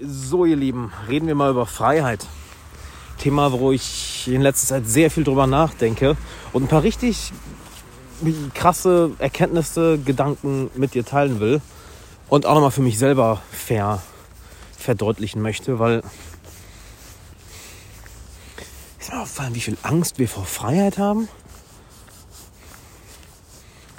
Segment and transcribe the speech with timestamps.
[0.00, 2.26] So, ihr Lieben, reden wir mal über Freiheit.
[3.18, 6.16] Thema, wo ich in letzter Zeit sehr viel drüber nachdenke
[6.52, 7.32] und ein paar richtig
[8.54, 11.60] krasse Erkenntnisse, Gedanken mit dir teilen will
[12.28, 14.02] und auch nochmal für mich selber fair
[14.78, 16.02] verdeutlichen möchte, weil
[18.98, 21.28] ist mir aufgefallen, wie viel Angst wir vor Freiheit haben.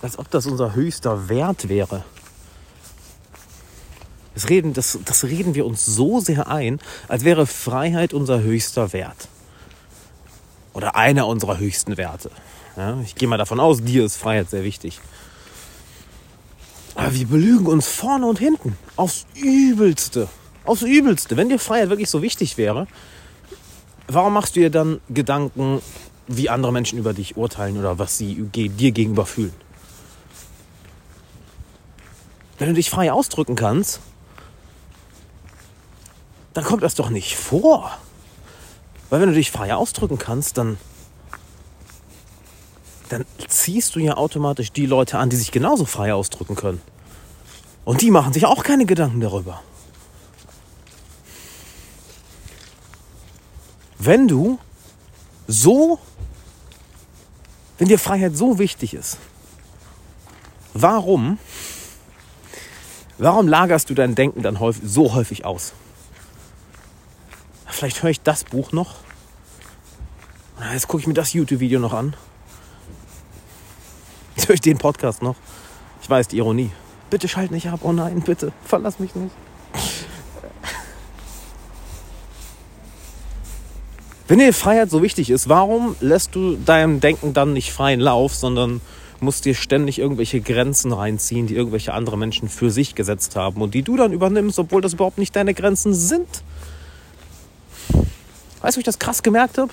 [0.02, 2.04] Als ob das unser höchster Wert wäre.
[4.34, 8.94] Das reden, das, das reden wir uns so sehr ein, als wäre Freiheit unser höchster
[8.94, 9.28] Wert.
[10.74, 12.32] Oder einer unserer höchsten Werte.
[12.76, 15.00] Ja, ich gehe mal davon aus, dir ist Freiheit sehr wichtig.
[16.96, 18.78] Aber wir belügen uns vorne und hinten.
[18.96, 20.28] Aufs Übelste.
[20.64, 21.38] Aufs Übelste.
[21.38, 22.88] Wenn dir Freiheit wirklich so wichtig wäre,
[24.08, 25.82] warum machst du dir dann Gedanken,
[26.28, 29.54] wie andere Menschen über dich urteilen oder was sie dir gegenüber fühlen?
[32.58, 34.00] Wenn du dich frei ausdrücken kannst,
[36.54, 37.98] dann kommt das doch nicht vor.
[39.10, 40.78] Weil wenn du dich frei ausdrücken kannst, dann,
[43.10, 46.82] dann ziehst du ja automatisch die Leute an, die sich genauso frei ausdrücken können.
[47.86, 49.62] Und die machen sich auch keine Gedanken darüber.
[54.00, 54.60] Wenn du
[55.48, 56.00] so,
[57.78, 59.18] wenn dir Freiheit so wichtig ist,
[60.74, 61.38] warum,
[63.18, 65.74] warum lagerst du dein Denken dann häufig, so häufig aus?
[67.74, 68.96] Vielleicht höre ich das Buch noch.
[70.72, 72.16] Jetzt gucke ich mir das YouTube-Video noch an.
[74.36, 75.36] Jetzt höre ich den Podcast noch.
[76.02, 76.70] Ich weiß, die Ironie.
[77.10, 77.80] Bitte schalt nicht ab.
[77.84, 78.54] Oh nein, bitte.
[78.64, 79.34] Verlass mich nicht.
[84.28, 88.36] Wenn dir Freiheit so wichtig ist, warum lässt du deinem Denken dann nicht freien Lauf,
[88.36, 88.82] sondern
[89.20, 93.74] musst dir ständig irgendwelche Grenzen reinziehen, die irgendwelche andere Menschen für sich gesetzt haben und
[93.74, 96.44] die du dann übernimmst, obwohl das überhaupt nicht deine Grenzen sind?
[98.64, 99.72] Weißt du, wie ich das krass gemerkt habe?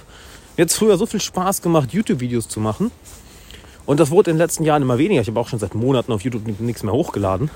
[0.57, 2.91] Es früher so viel Spaß gemacht, YouTube-Videos zu machen.
[3.87, 5.23] Und das wurde in den letzten Jahren immer weniger.
[5.23, 7.51] Ich habe auch schon seit Monaten auf YouTube nichts mehr hochgeladen.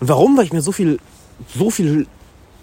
[0.00, 0.36] Und warum?
[0.36, 0.98] Weil ich mir so viel,
[1.54, 2.06] so viel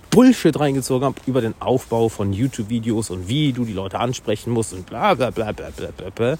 [0.09, 4.73] Bullshit reingezogen habe über den Aufbau von YouTube-Videos und wie du die Leute ansprechen musst
[4.73, 6.09] und bla bla bla bla bla bla.
[6.09, 6.37] bla.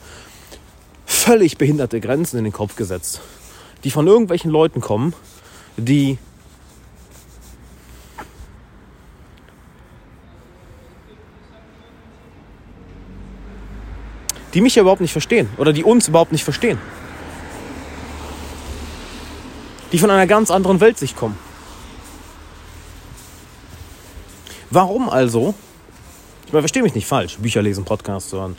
[1.06, 3.22] Völlig behinderte Grenzen in den Kopf gesetzt,
[3.84, 5.14] die von irgendwelchen Leuten kommen,
[5.78, 6.18] die
[14.54, 16.78] die mich ja überhaupt nicht verstehen oder die uns überhaupt nicht verstehen.
[19.92, 21.38] Die von einer ganz anderen Weltsicht kommen.
[24.70, 25.54] Warum also?
[26.48, 27.38] Ich meine, verstehe mich nicht falsch.
[27.38, 28.58] Bücher lesen, Podcasts hören,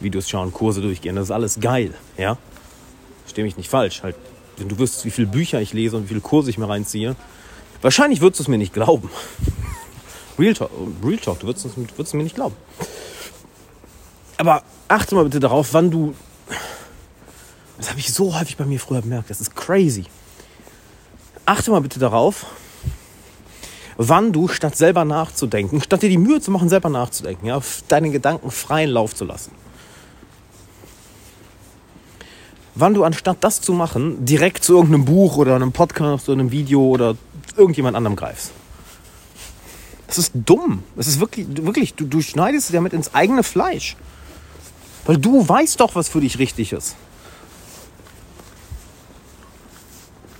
[0.00, 2.36] Videos schauen, Kurse durchgehen, das ist alles geil, ja?
[3.24, 4.02] Verstehe mich nicht falsch.
[4.02, 4.16] Halt,
[4.58, 7.16] wenn du wüsstest, wie viele Bücher ich lese und wie viele Kurse ich mir reinziehe,
[7.80, 9.10] wahrscheinlich würdest du es mir nicht glauben.
[10.38, 10.70] Real Talk,
[11.02, 12.56] Real Talk du würdest es, würdest es mir nicht glauben.
[14.36, 16.14] Aber achte mal bitte darauf, wann du.
[17.76, 19.30] Das habe ich so häufig bei mir früher bemerkt.
[19.30, 20.04] Das ist crazy.
[21.46, 22.46] Achte mal bitte darauf,
[23.96, 28.10] wann du statt selber nachzudenken, statt dir die Mühe zu machen, selber nachzudenken, ja, deine
[28.10, 29.52] Gedanken freien Lauf zu lassen.
[32.76, 36.50] Wann du anstatt das zu machen, direkt zu irgendeinem Buch oder einem Podcast oder einem
[36.50, 37.16] Video oder
[37.56, 38.50] irgendjemand anderem greifst.
[40.08, 40.82] Das ist dumm.
[40.96, 43.96] Das ist wirklich, wirklich, du, du schneidest damit ins eigene Fleisch.
[45.06, 46.96] Weil du weißt doch, was für dich richtig ist.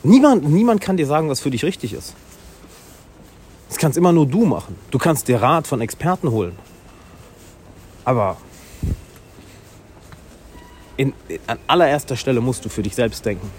[0.02, 2.14] Niemand, niemand kann dir sagen, was für dich richtig ist.
[3.68, 4.76] Das kannst immer nur du machen.
[4.90, 6.56] Du kannst dir Rat von Experten holen.
[8.04, 8.36] Aber
[10.96, 13.50] in, in, an allererster Stelle musst du für dich selbst denken.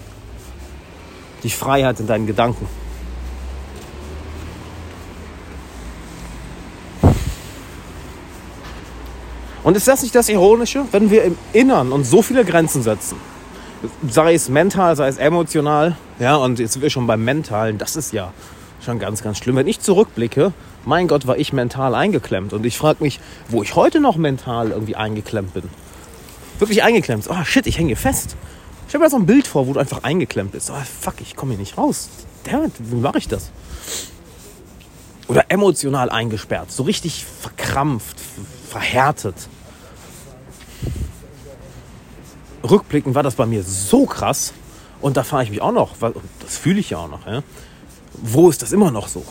[1.42, 2.66] Die Freiheit in deinen Gedanken.
[9.66, 13.16] Und ist das nicht das Ironische, wenn wir im Innern uns so viele Grenzen setzen?
[14.08, 15.96] Sei es mental, sei es emotional.
[16.20, 17.76] Ja, und jetzt sind wir schon beim Mentalen.
[17.76, 18.32] Das ist ja
[18.84, 19.56] schon ganz, ganz schlimm.
[19.56, 20.52] Wenn ich zurückblicke,
[20.84, 22.52] mein Gott, war ich mental eingeklemmt.
[22.52, 23.18] Und ich frage mich,
[23.48, 25.64] wo ich heute noch mental irgendwie eingeklemmt bin.
[26.60, 27.28] Wirklich eingeklemmt.
[27.28, 28.36] Oh shit, ich hänge fest.
[28.86, 30.70] Ich habe mir so ein Bild vor, wo du einfach eingeklemmt bist.
[30.70, 32.08] Oh fuck, ich komme hier nicht raus.
[32.44, 33.50] Damit, wie mache ich das?
[35.26, 36.70] Oder emotional eingesperrt.
[36.70, 38.16] So richtig verkrampft,
[38.70, 39.34] verhärtet
[42.70, 44.52] rückblickend war das bei mir so krass.
[45.00, 45.96] Und da fahre ich mich auch noch,
[46.40, 47.26] das fühle ich ja auch noch.
[47.26, 47.42] Ja?
[48.14, 49.24] Wo ist das immer noch so?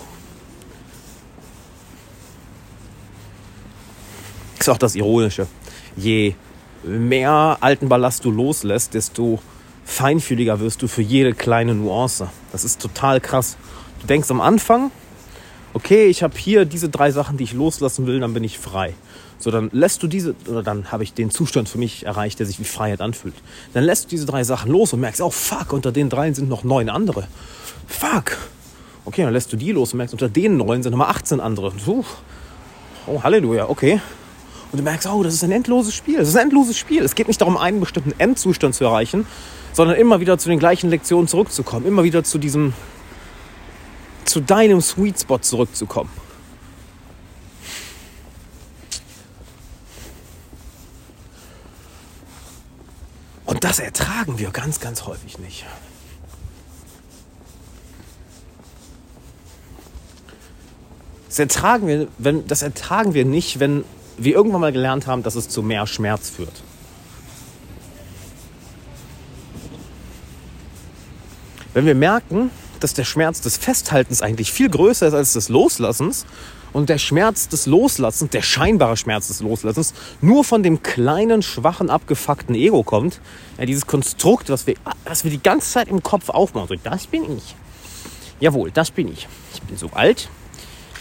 [4.60, 5.48] Ist auch das Ironische.
[5.96, 6.36] Je
[6.84, 9.40] mehr alten Ballast du loslässt, desto
[9.86, 12.30] feinfühliger wirst du für jede kleine Nuance.
[12.52, 13.58] Das ist total krass.
[14.02, 14.92] Du denkst am Anfang,
[15.74, 18.94] okay, ich habe hier diese drei Sachen, die ich loslassen will, dann bin ich frei.
[19.38, 22.46] So, dann lässt du diese, oder dann habe ich den Zustand für mich erreicht, der
[22.46, 23.36] sich wie Freiheit anfühlt.
[23.74, 26.50] Dann lässt du diese drei Sachen los und merkst, oh fuck, unter den dreien sind
[26.50, 27.28] noch neun andere.
[27.88, 28.38] Fuck.
[29.04, 31.74] Okay, dann lässt du die los und merkst, unter den neun sind nochmal 18 andere.
[31.84, 32.04] So,
[33.08, 34.02] oh, Halleluja, okay.
[34.72, 36.18] Und du merkst, oh, das ist ein endloses Spiel.
[36.18, 37.04] Das ist ein endloses Spiel.
[37.04, 39.28] Es geht nicht darum, einen bestimmten Endzustand zu erreichen,
[39.74, 41.86] sondern immer wieder zu den gleichen Lektionen zurückzukommen.
[41.86, 42.74] Immer wieder zu diesem,
[44.26, 46.10] zu deinem Sweet Spot zurückzukommen.
[53.66, 55.66] Das ertragen wir ganz, ganz häufig nicht.
[61.30, 63.84] Das ertragen wir, wenn, das ertragen wir nicht, wenn
[64.18, 66.62] wir irgendwann mal gelernt haben, dass es zu mehr Schmerz führt.
[71.74, 76.28] Wenn wir merken, dass der Schmerz des Festhaltens eigentlich viel größer ist als des Loslassens
[76.76, 81.90] und der Schmerz des Loslassens, der scheinbare Schmerz des Loslassens, nur von dem kleinen, schwachen,
[81.90, 83.22] abgefuckten Ego kommt.
[83.58, 84.76] Ja, dieses Konstrukt, was wir,
[85.06, 86.68] was wir die ganze Zeit im Kopf aufmachen.
[86.68, 87.56] So, das bin ich.
[88.42, 89.26] Jawohl, das bin ich.
[89.54, 90.28] Ich bin so alt,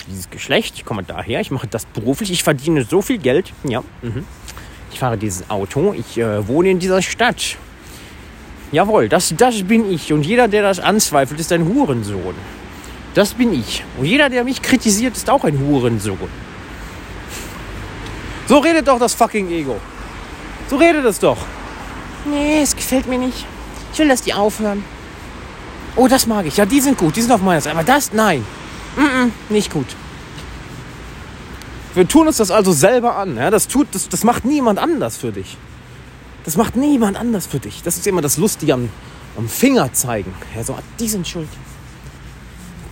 [0.08, 3.52] dieses Geschlecht, ich komme daher, ich mache das beruflich, ich verdiene so viel Geld.
[3.64, 4.24] Ja, mhm.
[4.92, 7.56] ich fahre dieses Auto, ich äh, wohne in dieser Stadt.
[8.70, 10.12] Jawohl, das, das bin ich.
[10.12, 12.36] Und jeder, der das anzweifelt, ist ein Hurensohn.
[13.14, 13.84] Das bin ich.
[13.96, 16.18] Und jeder, der mich kritisiert, ist auch ein Hurensohn.
[18.48, 19.80] So redet doch das fucking Ego.
[20.68, 21.38] So redet es doch.
[22.24, 23.46] Nee, es gefällt mir nicht.
[23.92, 24.84] Ich will, dass die aufhören.
[25.96, 26.56] Oh, das mag ich.
[26.56, 27.14] Ja, die sind gut.
[27.14, 27.76] Die sind auf meiner Seite.
[27.76, 28.44] Aber das, nein.
[28.96, 29.86] Mm -mm, nicht gut.
[31.94, 33.36] Wir tun uns das also selber an.
[33.36, 33.50] Ja?
[33.50, 35.56] Das, tut, das, das macht niemand anders für dich.
[36.44, 37.82] Das macht niemand anders für dich.
[37.84, 38.88] Das ist immer das Lustige am,
[39.38, 40.34] am Finger zeigen.
[40.56, 41.48] Ja, so, die sind schuld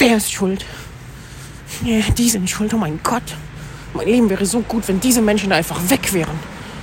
[0.00, 0.64] der ist schuld.
[2.16, 3.22] Die sind schuld, oh mein Gott.
[3.94, 6.38] Mein Leben wäre so gut, wenn diese Menschen einfach weg wären.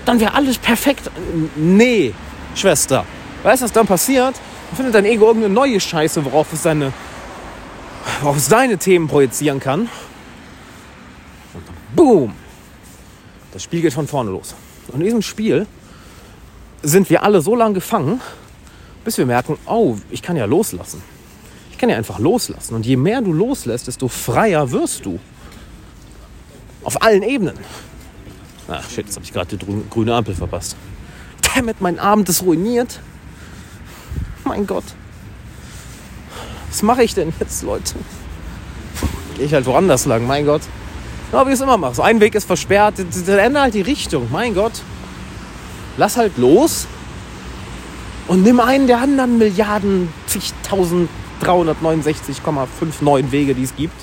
[0.06, 1.10] Dann wäre alles perfekt.
[1.56, 2.14] Nee,
[2.56, 3.06] Schwester.
[3.44, 4.36] Weißt du, was dann passiert?
[4.70, 6.92] Dann findet dein Ego irgendeine neue Scheiße, worauf es seine,
[8.22, 9.82] worauf seine Themen projizieren kann.
[11.54, 12.34] Und dann boom.
[13.52, 14.56] Das Spiel geht von vorne los.
[14.90, 15.66] Und in diesem Spiel
[16.84, 18.22] sind wir alle so lange gefangen,
[19.04, 21.02] bis wir merken, oh, ich kann ja loslassen
[21.80, 22.76] kann ja einfach loslassen.
[22.76, 25.20] Und je mehr du loslässt, desto freier wirst du.
[26.84, 27.58] Auf allen Ebenen.
[28.68, 30.76] Ach shit, jetzt habe ich gerade die grüne Ampel verpasst.
[31.56, 33.00] Damit mein Abend ist ruiniert.
[34.44, 34.84] Mein Gott.
[36.70, 37.96] Was mache ich denn jetzt, Leute?
[39.36, 40.62] Gehe ich halt woanders lang, mein Gott.
[41.32, 41.96] Ja, wie ich es immer mache.
[41.96, 44.28] So ein Weg ist versperrt, dann ändere halt die Richtung.
[44.32, 44.82] Mein Gott.
[45.98, 46.88] Lass halt los
[48.28, 51.10] und nimm einen der anderen Milliarden, zigtausend
[51.42, 54.00] 369,59 Wege, die es gibt.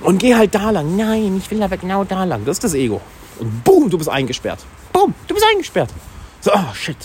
[0.00, 0.96] Und geh halt da lang.
[0.96, 2.44] Nein, ich will aber genau da lang.
[2.44, 3.00] Das ist das Ego.
[3.38, 4.60] Und boom, du bist eingesperrt.
[4.92, 5.90] Boom, du bist eingesperrt.
[6.40, 6.96] So, oh shit.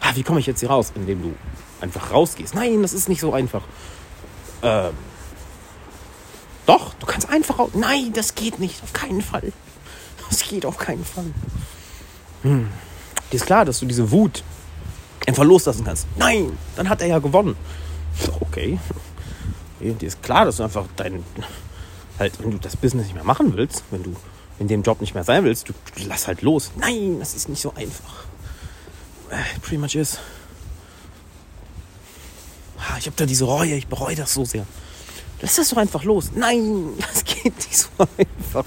[0.00, 0.92] Ah, wie komme ich jetzt hier raus?
[0.94, 1.34] Indem du
[1.80, 2.54] einfach rausgehst.
[2.54, 3.62] Nein, das ist nicht so einfach.
[4.62, 4.92] Ähm,
[6.66, 7.70] doch, du kannst einfach raus.
[7.74, 8.82] Nein, das geht nicht.
[8.82, 9.52] Auf keinen Fall.
[10.28, 11.32] Das geht auf keinen Fall.
[12.42, 12.68] Hm.
[13.32, 14.42] Dir ist klar, dass du diese Wut
[15.26, 16.06] einfach loslassen kannst.
[16.16, 17.56] Nein, dann hat er ja gewonnen.
[18.40, 18.78] Okay.
[19.80, 21.22] Dir ist klar, dass du einfach dein,
[22.18, 24.16] halt, wenn du das Business nicht mehr machen willst, wenn du
[24.58, 25.72] in dem Job nicht mehr sein willst, du,
[26.06, 26.72] lass halt los.
[26.76, 28.26] Nein, das ist nicht so einfach.
[29.30, 30.18] Äh, pretty much is.
[32.98, 34.66] Ich habe da diese Reue, ich bereue das so sehr.
[35.40, 36.30] Lass das doch einfach los.
[36.34, 38.64] Nein, das geht nicht so einfach.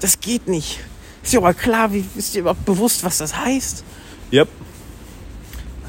[0.00, 0.80] Das geht nicht.
[1.22, 3.84] Ist dir aber klar, wie, ist dir überhaupt bewusst, was das heißt?
[4.32, 4.48] Yep.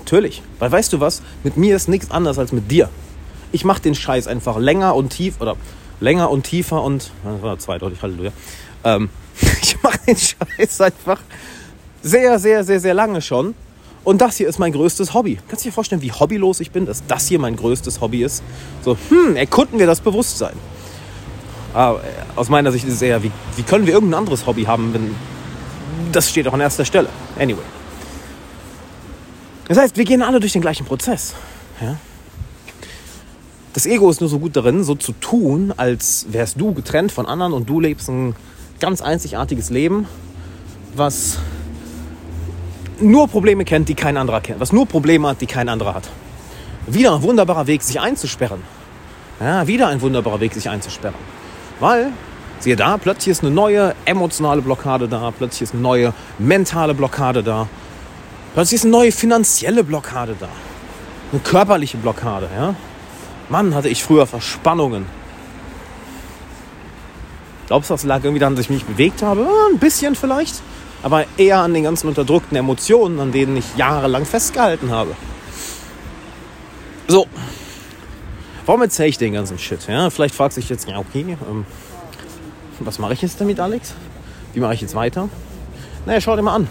[0.08, 0.42] Natürlich.
[0.60, 1.22] Weil weißt du was?
[1.44, 2.90] Mit mir ist nichts anders als mit dir.
[3.52, 5.58] Ich mache den Scheiß einfach länger und tief oder
[6.00, 8.32] länger und tiefer und das war zweideutig, Halleluja.
[8.86, 9.10] Ähm,
[9.62, 11.20] ich mache den Scheiß einfach
[12.02, 13.54] sehr, sehr, sehr, sehr lange schon.
[14.06, 15.40] Und das hier ist mein größtes Hobby.
[15.50, 18.44] Kannst du dir vorstellen, wie hobbylos ich bin, dass das hier mein größtes Hobby ist?
[18.86, 20.56] So, hm, erkunden wir das Bewusstsein.
[21.74, 22.04] Aber äh,
[22.38, 25.14] aus meiner Sicht ist es eher, wie, wie können wir irgendein anderes Hobby haben, wenn
[26.14, 27.10] das steht auch an erster Stelle.
[27.38, 27.60] Anyway.
[29.68, 31.36] Das heißt, wir gehen alle durch den gleichen Prozess.
[31.82, 31.98] Ja?
[33.74, 37.26] Das Ego ist nur so gut darin, so zu tun, als wärst du getrennt von
[37.26, 38.36] anderen und du lebst ein
[38.80, 40.08] ganz einzigartiges Leben,
[40.96, 41.38] was
[43.00, 46.10] nur Probleme kennt, die kein anderer kennt, was nur Probleme hat, die kein anderer hat.
[46.88, 48.62] Wieder ein wunderbarer Weg, sich einzusperren.
[49.40, 51.20] Ja, wieder ein wunderbarer Weg, sich einzusperren.
[51.80, 52.12] Weil,
[52.60, 57.44] siehe da, plötzlich ist eine neue emotionale Blockade da, plötzlich ist eine neue mentale Blockade
[57.44, 57.68] da.
[58.58, 60.50] Plötzlich ist eine neue finanzielle Blockade da.
[61.32, 62.74] Eine körperliche Blockade, ja.
[63.50, 65.06] Mann, hatte ich früher Verspannungen.
[67.68, 69.48] Glaubst du, das lag irgendwie daran, dass ich mich bewegt habe?
[69.72, 70.56] Ein bisschen vielleicht.
[71.04, 75.16] Aber eher an den ganzen unterdrückten Emotionen, an denen ich jahrelang festgehalten habe.
[77.08, 77.28] So.
[78.66, 79.88] Warum erzähle ich den ganzen Shit?
[79.88, 81.64] Ja, vielleicht fragst du dich jetzt, ja, okay, ähm,
[82.80, 83.94] was mache ich jetzt damit, Alex?
[84.56, 85.30] Wie mache ich jetzt weiter?
[86.08, 86.68] Naja, schau dir mal an.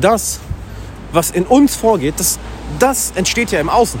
[0.00, 0.40] Das,
[1.14, 2.38] was in uns vorgeht, das,
[2.78, 4.00] das entsteht ja im Außen.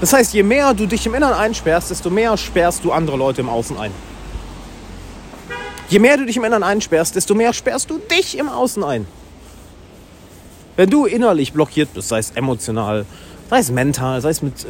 [0.00, 3.40] Das heißt, je mehr du dich im Inneren einsperrst, desto mehr sperrst du andere Leute
[3.40, 3.92] im Außen ein.
[5.88, 9.06] Je mehr du dich im Inneren einsperrst, desto mehr sperrst du dich im Außen ein.
[10.76, 13.06] Wenn du innerlich blockiert bist, sei es emotional,
[13.48, 14.68] sei es mental, sei es mit, äh,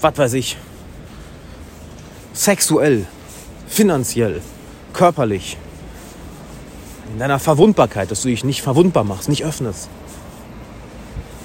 [0.00, 0.56] was weiß ich,
[2.32, 3.06] sexuell,
[3.66, 4.42] finanziell,
[4.92, 5.56] körperlich,
[7.16, 9.88] in deiner Verwundbarkeit, dass du dich nicht verwundbar machst, nicht öffnest.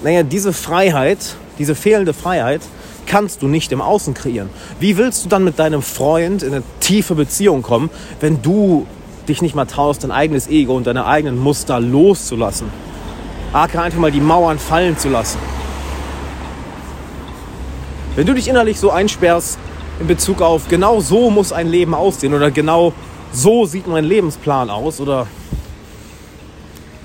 [0.02, 2.60] Naja, diese Freiheit, diese fehlende Freiheit,
[3.06, 4.50] kannst du nicht im Außen kreieren.
[4.80, 7.88] Wie willst du dann mit deinem Freund in eine tiefe Beziehung kommen,
[8.20, 8.86] wenn du
[9.26, 12.66] dich nicht mal traust, dein eigenes Ego und deine eigenen Muster loszulassen?
[13.54, 15.38] Aka einfach mal die Mauern fallen zu lassen.
[18.14, 19.58] Wenn du dich innerlich so einsperrst
[20.00, 22.92] in Bezug auf genau so muss ein Leben aussehen oder genau
[23.32, 25.26] so sieht mein Lebensplan aus oder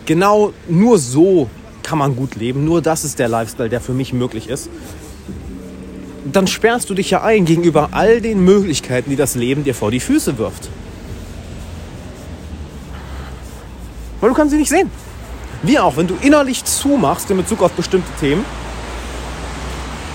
[0.07, 1.47] genau nur so
[1.83, 4.69] kann man gut leben, nur das ist der Lifestyle, der für mich möglich ist,
[6.25, 9.91] dann sperrst du dich ja ein gegenüber all den Möglichkeiten, die das Leben dir vor
[9.91, 10.69] die Füße wirft.
[14.19, 14.89] Weil du kannst sie nicht sehen.
[15.63, 18.43] Wie auch, wenn du innerlich zumachst in Bezug auf bestimmte Themen,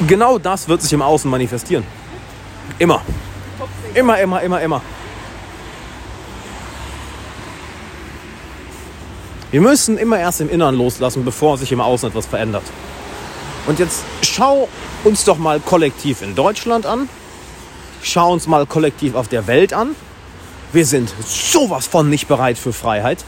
[0.06, 1.84] genau das wird sich im Außen manifestieren.
[2.78, 3.00] Immer.
[3.94, 4.82] Immer, immer, immer, immer.
[9.52, 12.64] Wir müssen immer erst im Inneren loslassen, bevor sich im Außen etwas verändert.
[13.66, 14.66] Und jetzt schau
[15.04, 17.06] uns doch mal kollektiv in Deutschland an.
[18.02, 19.94] Schau uns mal kollektiv auf der Welt an.
[20.72, 23.26] Wir sind sowas von nicht bereit für Freiheit.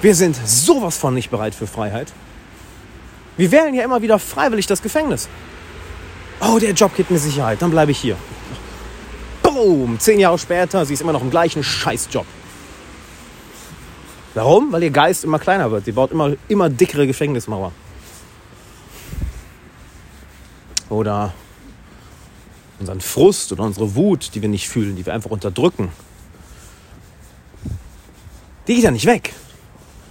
[0.00, 2.10] Wir sind sowas von nicht bereit für Freiheit.
[3.36, 5.28] Wir wählen ja immer wieder freiwillig das Gefängnis.
[6.40, 8.16] Oh, der Job gibt mir Sicherheit, dann bleibe ich hier.
[9.42, 12.26] Boom, zehn Jahre später, sie ist immer noch im gleichen Scheißjob.
[14.34, 14.72] Warum?
[14.72, 15.84] Weil ihr Geist immer kleiner wird.
[15.84, 17.72] Sie baut immer, immer dickere Gefängnismauer.
[20.90, 21.32] Oder
[22.80, 25.90] unseren Frust oder unsere Wut, die wir nicht fühlen, die wir einfach unterdrücken.
[28.66, 29.32] Die geht ja nicht weg.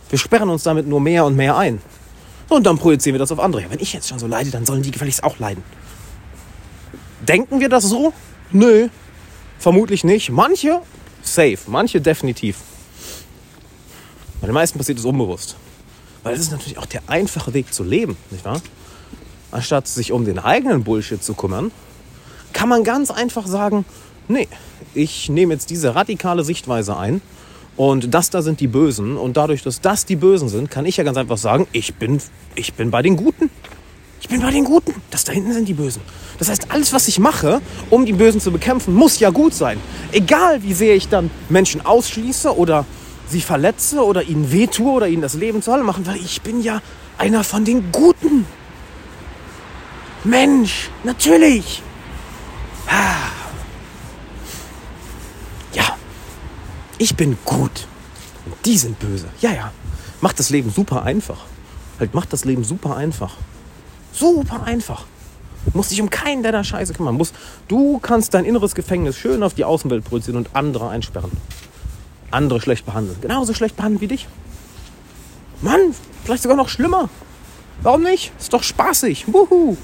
[0.10, 1.82] Wir sperren uns damit nur mehr und mehr ein.
[2.50, 3.66] Und dann projizieren wir das auf andere.
[3.70, 5.64] Wenn ich jetzt schon so leide, dann sollen die gefälligst auch leiden.
[7.28, 8.14] Denken wir das so?
[8.52, 8.90] Nö,
[9.60, 10.30] vermutlich nicht.
[10.30, 10.82] Manche
[11.24, 12.58] safe, manche definitiv.
[14.44, 15.56] Bei den meisten passiert es unbewusst.
[16.22, 18.60] Weil es ist natürlich auch der einfache Weg zu leben, nicht wahr?
[19.52, 21.72] Anstatt sich um den eigenen Bullshit zu kümmern,
[22.52, 23.86] kann man ganz einfach sagen,
[24.28, 24.50] nee,
[24.94, 27.22] ich nehme jetzt diese radikale Sichtweise ein
[27.78, 30.98] und das da sind die Bösen und dadurch, dass das die Bösen sind, kann ich
[30.98, 32.22] ja ganz einfach sagen, ich bin,
[32.56, 33.50] ich bin bei den Guten.
[34.20, 34.94] Ich bin bei den Guten.
[35.10, 36.02] Das da hinten sind die Bösen.
[36.38, 39.80] Das heißt, alles, was ich mache, um die Bösen zu bekämpfen, muss ja gut sein.
[40.12, 42.86] Egal, wie sehr ich dann Menschen ausschließe oder
[43.28, 46.62] sie verletze oder ihnen wehtue oder ihnen das Leben zur Hölle machen, weil ich bin
[46.62, 46.82] ja
[47.18, 48.46] einer von den Guten.
[50.24, 51.82] Mensch, natürlich.
[55.74, 55.98] Ja,
[56.98, 57.88] ich bin gut.
[58.46, 59.28] Und die sind böse.
[59.42, 59.72] Ja, ja.
[60.22, 61.40] Macht das Leben super einfach.
[62.00, 63.36] Halt, macht das Leben super einfach.
[64.14, 65.06] Super einfach.
[65.74, 67.16] Muss dich um keinen deiner Scheiße kümmern.
[67.16, 67.34] Muss,
[67.68, 71.32] du kannst dein inneres Gefängnis schön auf die Außenwelt projizieren und andere einsperren.
[72.34, 73.18] Andere schlecht behandeln.
[73.22, 74.28] Genauso schlecht behandeln wie dich.
[75.62, 77.10] Mann, vielleicht sogar noch schlimmer.
[77.82, 78.32] Warum nicht?
[78.40, 79.26] Ist doch spaßig.
[79.32, 79.78] Wuhu.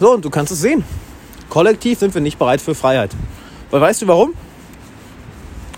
[0.00, 0.84] So, und du kannst es sehen.
[1.48, 3.10] Kollektiv sind wir nicht bereit für Freiheit.
[3.70, 4.34] Weil weißt du warum?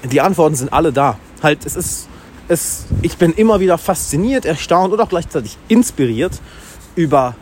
[0.05, 1.19] Die Antworten sind alle da.
[1.43, 2.09] Halt, es ist,
[2.49, 6.41] es, ich bin immer wieder fasziniert, erstaunt und auch gleichzeitig inspiriert
[6.95, 7.35] über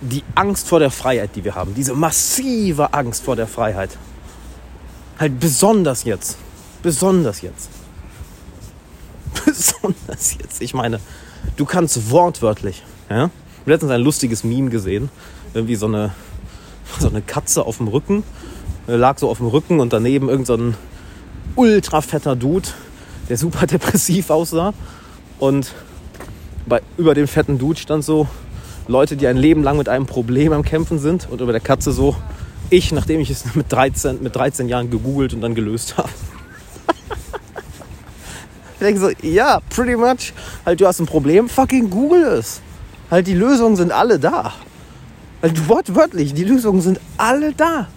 [0.00, 1.74] die Angst vor der Freiheit, die wir haben.
[1.74, 3.96] Diese massive Angst vor der Freiheit.
[5.18, 6.38] Halt besonders jetzt.
[6.82, 7.70] Besonders jetzt.
[9.44, 10.60] Besonders jetzt.
[10.60, 11.00] Ich meine,
[11.56, 12.82] du kannst wortwörtlich.
[13.08, 13.26] Ja?
[13.26, 15.08] Ich habe letztens ein lustiges Meme gesehen.
[15.54, 16.14] Irgendwie so eine,
[16.98, 18.24] so eine Katze auf dem Rücken.
[18.86, 20.58] Lag so auf dem Rücken und daneben irgend so
[21.56, 22.68] ultra fetter Dude,
[23.28, 24.74] der super depressiv aussah.
[25.38, 25.72] Und
[26.66, 28.28] bei, über dem fetten Dude stand so
[28.88, 31.28] Leute, die ein Leben lang mit einem Problem am Kämpfen sind.
[31.30, 32.16] Und über der Katze so
[32.70, 36.08] ich, nachdem ich es mit 13, mit 13 Jahren gegoogelt und dann gelöst habe.
[38.74, 40.32] ich denke so, ja, pretty much.
[40.64, 42.60] Halt, du hast ein Problem, fucking google es.
[43.10, 44.52] Halt, die Lösungen sind alle da.
[45.42, 47.88] Halt, wortwörtlich, die Lösungen sind alle da.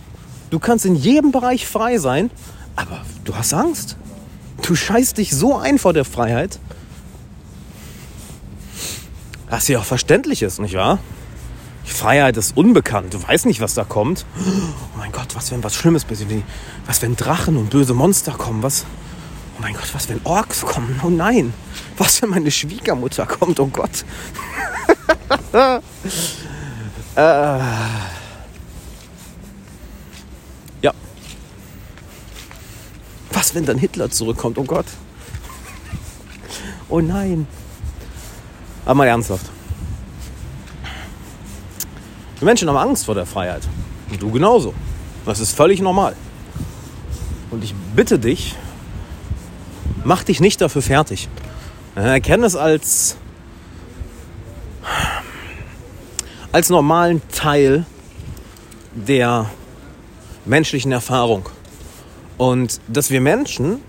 [0.49, 2.29] Du kannst in jedem Bereich frei sein,
[2.75, 3.97] aber du hast Angst.
[4.61, 6.59] Du scheißt dich so ein vor der Freiheit.
[9.49, 10.99] Was ja auch verständlich ist, nicht wahr?
[11.87, 13.13] Die Freiheit ist unbekannt.
[13.13, 14.25] Du weißt nicht, was da kommt.
[14.37, 16.29] Oh mein Gott, was wenn was Schlimmes passiert?
[16.85, 18.61] Was wenn Drachen und böse Monster kommen?
[18.61, 18.85] Was?
[19.57, 20.99] Oh mein Gott, was wenn Orks kommen?
[21.03, 21.53] Oh nein.
[21.97, 23.59] Was wenn meine Schwiegermutter kommt?
[23.59, 24.03] Oh Gott.
[27.15, 27.59] äh.
[30.81, 30.93] Ja.
[33.31, 34.57] Was wenn dann Hitler zurückkommt?
[34.57, 34.87] Oh Gott.
[36.89, 37.47] Oh nein.
[38.85, 39.56] Aber mal ernsthaft.
[42.39, 43.63] Die Menschen haben Angst vor der Freiheit.
[44.09, 44.73] Und du genauso.
[45.25, 46.15] Das ist völlig normal.
[47.51, 48.55] Und ich bitte dich,
[50.03, 51.27] mach dich nicht dafür fertig.
[51.95, 53.17] Erkenne es als,
[56.51, 57.85] als normalen Teil
[58.93, 59.49] der
[60.45, 61.49] menschlichen Erfahrung.
[62.37, 63.79] Und dass wir Menschen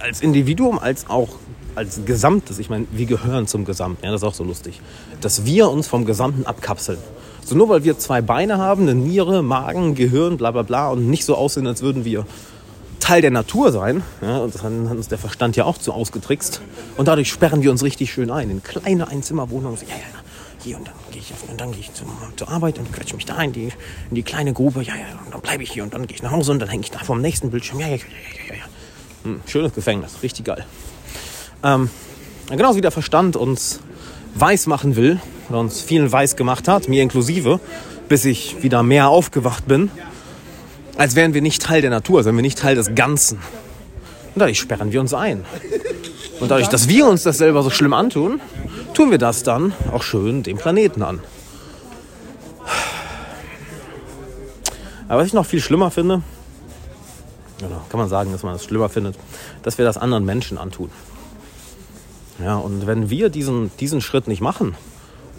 [0.00, 1.28] als Individuum, als auch
[1.74, 4.80] als Gesamtes, ich meine, wir gehören zum Gesamten, ja, das ist auch so lustig,
[5.20, 6.98] dass wir uns vom Gesamten abkapseln.
[7.44, 11.08] So nur weil wir zwei Beine haben, eine Niere, Magen, Gehirn, bla bla bla und
[11.08, 12.26] nicht so aussehen, als würden wir
[13.00, 16.62] Teil der Natur sein, ja, und dann hat uns der Verstand ja auch zu ausgetrickst.
[16.96, 19.76] Und dadurch sperren wir uns richtig schön ein in kleine Einzimmerwohnungen.
[19.76, 20.22] So, ja, ja,
[20.62, 23.52] hier und dann gehe ich, gehe ich zum, zur Arbeit und quetsche mich da in
[23.52, 23.68] die,
[24.08, 24.82] in die kleine Grube.
[24.82, 26.70] Ja, ja, und dann bleibe ich hier und dann gehe ich nach Hause und dann
[26.70, 27.80] hänge ich da vom nächsten Bildschirm.
[27.80, 28.02] Ja, ja, ja,
[28.48, 28.64] ja, ja.
[29.24, 30.64] Hm, schönes Gefängnis, richtig geil.
[31.62, 31.90] Ähm,
[32.48, 33.80] genauso wie der Verstand uns
[34.34, 37.60] weiß machen will, oder uns vielen weiß gemacht hat, mir inklusive,
[38.08, 39.90] bis ich wieder mehr aufgewacht bin,
[40.96, 43.38] als wären wir nicht Teil der Natur, als wären wir nicht Teil des Ganzen.
[43.38, 45.44] Und dadurch sperren wir uns ein.
[46.40, 48.40] Und dadurch, dass wir uns das selber so schlimm antun,
[48.92, 51.20] tun wir das dann auch schön dem Planeten an.
[55.08, 56.22] Aber was ich noch viel schlimmer finde,
[57.90, 59.16] kann man sagen, dass man das schlimmer findet,
[59.62, 60.90] dass wir das anderen Menschen antun.
[62.42, 64.74] Ja, und wenn wir diesen, diesen Schritt nicht machen,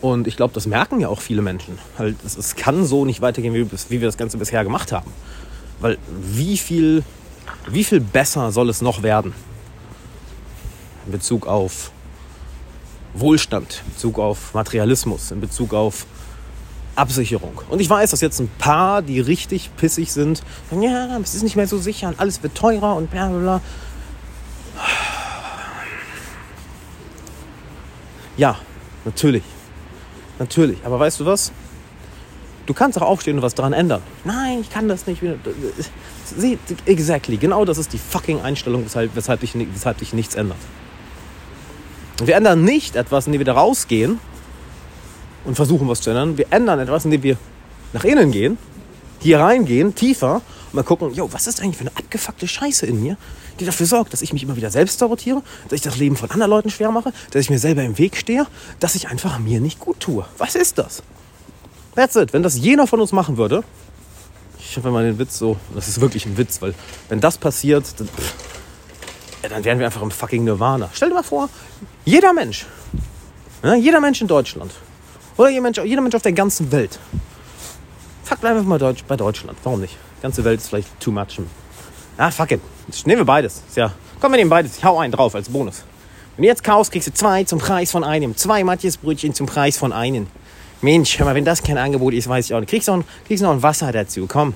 [0.01, 3.53] und ich glaube, das merken ja auch viele Menschen, halt, es, kann so nicht weitergehen,
[3.53, 5.11] wie, wie wir das Ganze bisher gemacht haben.
[5.79, 7.03] Weil wie viel,
[7.69, 9.33] wie viel besser soll es noch werden
[11.05, 11.91] in Bezug auf
[13.13, 16.05] Wohlstand, in Bezug auf Materialismus, in Bezug auf
[16.95, 17.61] Absicherung.
[17.69, 21.43] Und ich weiß, dass jetzt ein paar, die richtig pissig sind, sagen, ja, es ist
[21.43, 23.61] nicht mehr so sicher und alles wird teurer und bla bla bla.
[28.37, 28.57] Ja,
[29.05, 29.43] natürlich.
[30.39, 30.79] Natürlich.
[30.83, 31.51] Aber weißt du was?
[32.65, 34.01] Du kannst auch aufstehen und was daran ändern.
[34.23, 35.21] Nein, ich kann das nicht.
[36.37, 37.37] Sieh, exactly.
[37.37, 40.57] Genau das ist die fucking Einstellung, weshalb, weshalb, dich, weshalb dich nichts ändert.
[42.23, 44.19] Wir ändern nicht etwas, indem wir da rausgehen
[45.43, 46.37] und versuchen, was zu ändern.
[46.37, 47.37] Wir ändern etwas, indem wir
[47.93, 48.57] nach innen gehen,
[49.19, 50.41] hier reingehen, tiefer
[50.75, 53.17] mal gucken, jo, was ist eigentlich für eine abgefuckte Scheiße in mir,
[53.59, 56.29] die dafür sorgt, dass ich mich immer wieder selbst sabotiere, dass ich das Leben von
[56.29, 58.45] anderen Leuten schwer mache, dass ich mir selber im Weg stehe,
[58.79, 60.25] dass ich einfach mir nicht gut tue.
[60.37, 61.03] Was ist das?
[61.95, 62.33] That's it.
[62.33, 63.63] Wenn das jener von uns machen würde,
[64.59, 66.73] ich habe mal den Witz so, das ist wirklich ein Witz, weil
[67.07, 68.09] wenn das passiert, dann,
[69.43, 70.89] ja, dann wären wir einfach im fucking Nirvana.
[70.93, 71.49] Stell dir mal vor,
[72.03, 72.65] jeder Mensch,
[73.63, 74.73] ja, jeder Mensch in Deutschland
[75.37, 76.99] oder jeder Mensch, jeder Mensch auf der ganzen Welt,
[78.23, 79.57] fuck, bleiben wir mal Deutsch, bei Deutschland.
[79.63, 79.95] Warum nicht?
[80.25, 81.39] Ganze Welt ist vielleicht too much.
[82.17, 82.59] Ah, fuck it.
[83.05, 83.61] Nehmen wir beides.
[83.75, 84.79] Ja, komm, wir nehmen beides.
[84.79, 85.83] Ich hau einen drauf als Bonus.
[86.35, 88.35] Wenn du jetzt kaufst, kriegst du zwei zum Preis von einem.
[88.35, 90.25] Zwei Matthias Brötchen zum Preis von einem.
[90.81, 92.71] Mensch, hör mal, wenn das kein Angebot ist, weiß ich auch nicht.
[92.71, 94.25] Kriegst du noch, kriegst noch ein Wasser dazu.
[94.27, 94.55] Komm,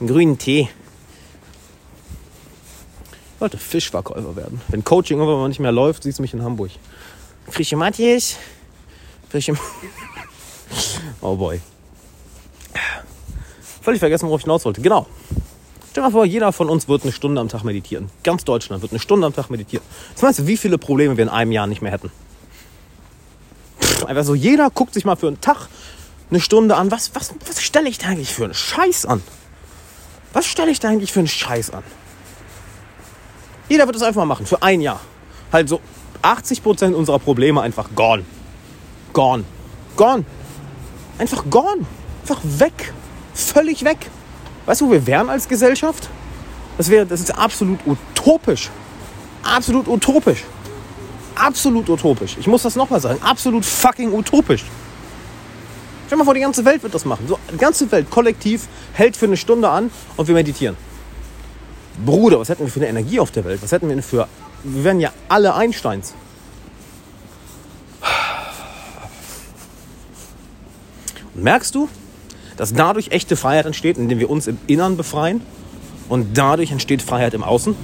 [0.00, 0.68] einen grünen Tee.
[3.36, 4.60] Ich wollte Fischverkäufer werden.
[4.66, 6.72] Wenn Coaching irgendwann nicht mehr läuft, siehst du mich in Hamburg.
[7.48, 8.38] Frische Matthias.
[9.28, 9.54] Frische.
[11.20, 11.60] oh boy.
[13.86, 14.80] Völlig vergessen, worauf ich hinaus wollte.
[14.80, 15.06] Genau.
[15.92, 18.10] Stell dir mal vor, jeder von uns wird eine Stunde am Tag meditieren.
[18.24, 19.86] Ganz Deutschland wird eine Stunde am Tag meditieren.
[20.20, 22.10] Das du, wie viele Probleme wir in einem Jahr nicht mehr hätten?
[23.80, 25.68] Pff, einfach so, jeder guckt sich mal für einen Tag
[26.30, 26.90] eine Stunde an.
[26.90, 29.22] Was, was, was stelle ich da eigentlich für einen Scheiß an?
[30.32, 31.84] Was stelle ich da eigentlich für einen Scheiß an?
[33.68, 34.98] Jeder wird es einfach mal machen, für ein Jahr.
[35.52, 35.80] Halt so
[36.22, 38.24] 80% unserer Probleme einfach gone.
[39.12, 39.44] Gone.
[39.96, 40.24] Gone.
[41.18, 41.86] Einfach gone.
[42.22, 42.92] Einfach weg.
[43.36, 43.98] Völlig weg.
[44.64, 46.08] Weißt du, wo wir wären als Gesellschaft?
[46.78, 48.70] Das, wäre, das ist absolut utopisch.
[49.42, 50.44] Absolut utopisch.
[51.34, 52.36] Absolut utopisch.
[52.40, 53.20] Ich muss das nochmal sagen.
[53.22, 54.64] Absolut fucking utopisch.
[56.06, 57.28] Stell dir mal vor, die ganze Welt wird das machen.
[57.28, 60.76] So, die ganze Welt kollektiv hält für eine Stunde an und wir meditieren.
[62.04, 63.62] Bruder, was hätten wir für eine Energie auf der Welt?
[63.62, 64.28] Was hätten wir denn für.
[64.64, 66.14] Wir wären ja alle Einsteins.
[71.34, 71.88] Und merkst du,
[72.56, 75.40] dass dadurch echte Freiheit entsteht, indem wir uns im Innern befreien
[76.08, 77.74] und dadurch entsteht Freiheit im Außen.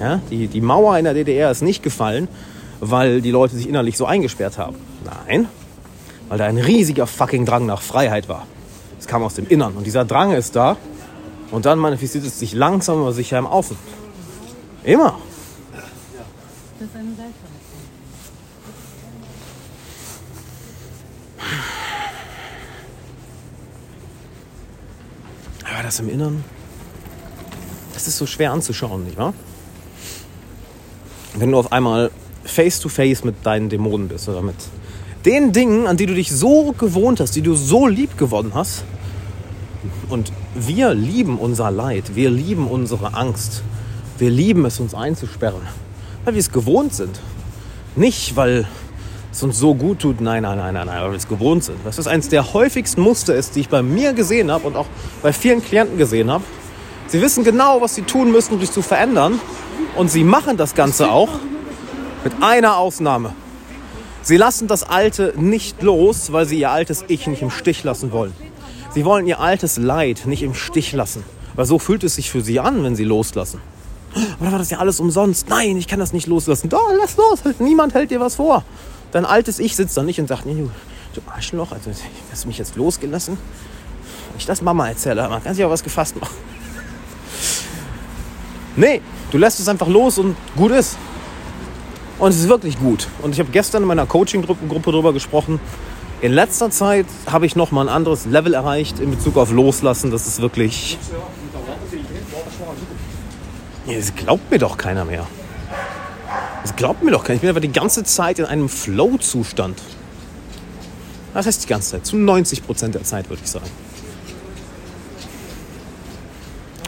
[0.00, 2.26] Ja, die, die Mauer in der DDR ist nicht gefallen,
[2.80, 4.76] weil die Leute sich innerlich so eingesperrt haben.
[5.04, 5.46] Nein,
[6.28, 8.46] weil da ein riesiger fucking Drang nach Freiheit war.
[8.98, 10.76] Es kam aus dem Innern und dieser Drang ist da
[11.52, 13.76] und dann manifestiert es sich langsam aber sicher im Außen.
[14.82, 15.18] Immer.
[16.80, 17.41] Das ist eine.
[25.92, 26.42] Das im Innern,
[27.92, 29.34] das ist so schwer anzuschauen, nicht wahr?
[31.34, 32.10] Wenn du auf einmal
[32.44, 34.56] face to face mit deinen Dämonen bist oder mit
[35.26, 38.84] den Dingen, an die du dich so gewohnt hast, die du so lieb gewonnen hast.
[40.08, 43.62] Und wir lieben unser Leid, wir lieben unsere Angst,
[44.18, 45.62] wir lieben es, uns einzusperren,
[46.24, 47.20] weil wir es gewohnt sind.
[47.96, 48.66] Nicht, weil
[49.32, 51.78] es uns so gut tut, nein, nein, nein, nein, nein, weil wir es gewohnt sind.
[51.84, 54.86] Das ist eines der häufigsten Muster ist, die ich bei mir gesehen habe und auch
[55.22, 56.44] bei vielen Klienten gesehen habe.
[57.08, 59.40] Sie wissen genau, was sie tun müssen, um sich zu verändern.
[59.96, 61.30] Und sie machen das Ganze auch
[62.24, 63.34] mit einer Ausnahme.
[64.22, 68.12] Sie lassen das Alte nicht los, weil sie ihr altes Ich nicht im Stich lassen
[68.12, 68.32] wollen.
[68.94, 71.24] Sie wollen ihr altes Leid nicht im Stich lassen.
[71.54, 73.60] Weil so fühlt es sich für sie an, wenn sie loslassen.
[74.40, 75.48] Oder war das ja alles umsonst?
[75.48, 76.68] Nein, ich kann das nicht loslassen.
[76.68, 77.40] Doch, lass los.
[77.58, 78.64] Niemand hält dir was vor.
[79.12, 80.70] Dein altes Ich sitzt da nicht und sagt, nee, du,
[81.14, 81.90] du Arschloch, also
[82.30, 83.36] hast du mich jetzt losgelassen?
[84.30, 86.34] Wenn ich das Mama erzähle, man kann sich auch was gefasst machen.
[88.74, 90.96] Nee, du lässt es einfach los und gut ist.
[92.18, 93.06] Und es ist wirklich gut.
[93.20, 95.60] Und ich habe gestern in meiner Coaching-Gruppe darüber gesprochen.
[96.22, 100.10] In letzter Zeit habe ich noch mal ein anderes Level erreicht in Bezug auf Loslassen.
[100.10, 100.96] Das ist wirklich.
[103.86, 105.26] Es glaubt mir doch keiner mehr.
[106.64, 107.36] Es glaubt mir doch keiner.
[107.36, 109.80] Ich bin aber die ganze Zeit in einem Flow-Zustand.
[111.34, 112.06] Das heißt die ganze Zeit.
[112.06, 113.70] Zu 90 Prozent der Zeit, würde ich sagen.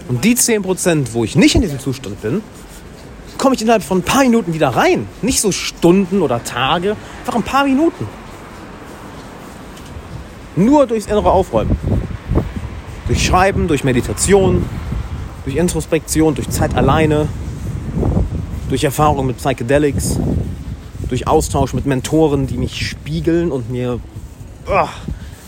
[0.08, 2.42] Und die 10 Prozent, wo ich nicht in diesem Zustand bin,
[3.38, 5.08] komme ich innerhalb von ein paar Minuten wieder rein.
[5.22, 8.06] Nicht so Stunden oder Tage, einfach ein paar Minuten.
[10.56, 11.76] Nur durchs innere Aufräumen.
[13.06, 14.64] Durch Schreiben, durch Meditation,
[15.44, 17.28] durch Introspektion, durch Zeit alleine,
[18.74, 20.16] durch Erfahrung mit Psychedelics,
[21.08, 24.00] durch Austausch mit Mentoren, die mich spiegeln und mir
[24.66, 24.88] oh,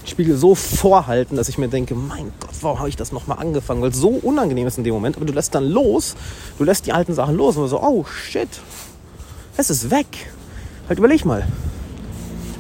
[0.05, 3.83] Spiegel so vorhalten, dass ich mir denke, mein Gott, warum habe ich das nochmal angefangen?
[3.83, 5.17] Weil es so unangenehm ist in dem Moment.
[5.17, 6.15] Aber du lässt dann los,
[6.57, 8.49] du lässt die alten Sachen los und so, oh shit,
[9.57, 10.07] es ist weg.
[10.89, 11.49] Halt überleg mal.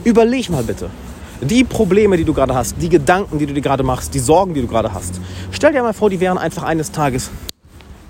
[0.03, 0.91] Überleg mal bitte.
[1.43, 4.53] Die Probleme, die du gerade hast, die Gedanken, die du dir gerade machst, die Sorgen,
[4.53, 5.21] die du gerade hast.
[5.53, 7.31] Stell dir mal vor, die wären einfach eines Tages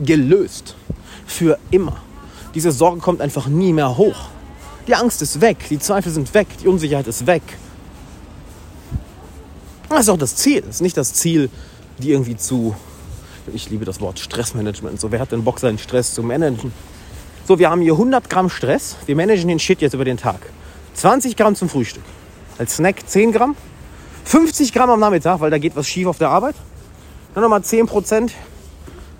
[0.00, 0.74] gelöst.
[1.26, 2.00] Für immer.
[2.56, 4.16] Diese Sorge kommt einfach nie mehr hoch.
[4.86, 7.42] Die Angst ist weg, die Zweifel sind weg, die Unsicherheit ist weg.
[9.90, 10.62] Das ist auch das Ziel.
[10.62, 11.50] Das ist nicht das Ziel,
[11.98, 12.74] die irgendwie zu.
[13.52, 14.98] Ich liebe das Wort Stressmanagement.
[14.98, 16.72] So, wer hat denn Bock, seinen Stress zu managen?
[17.46, 18.96] So, wir haben hier 100 Gramm Stress.
[19.04, 20.40] Wir managen den Shit jetzt über den Tag.
[20.94, 22.04] 20 Gramm zum Frühstück.
[22.56, 23.54] Als Snack 10 Gramm.
[24.24, 26.54] 50 Gramm am Nachmittag, weil da geht was schief auf der Arbeit.
[27.34, 28.32] Dann nochmal 10 Prozent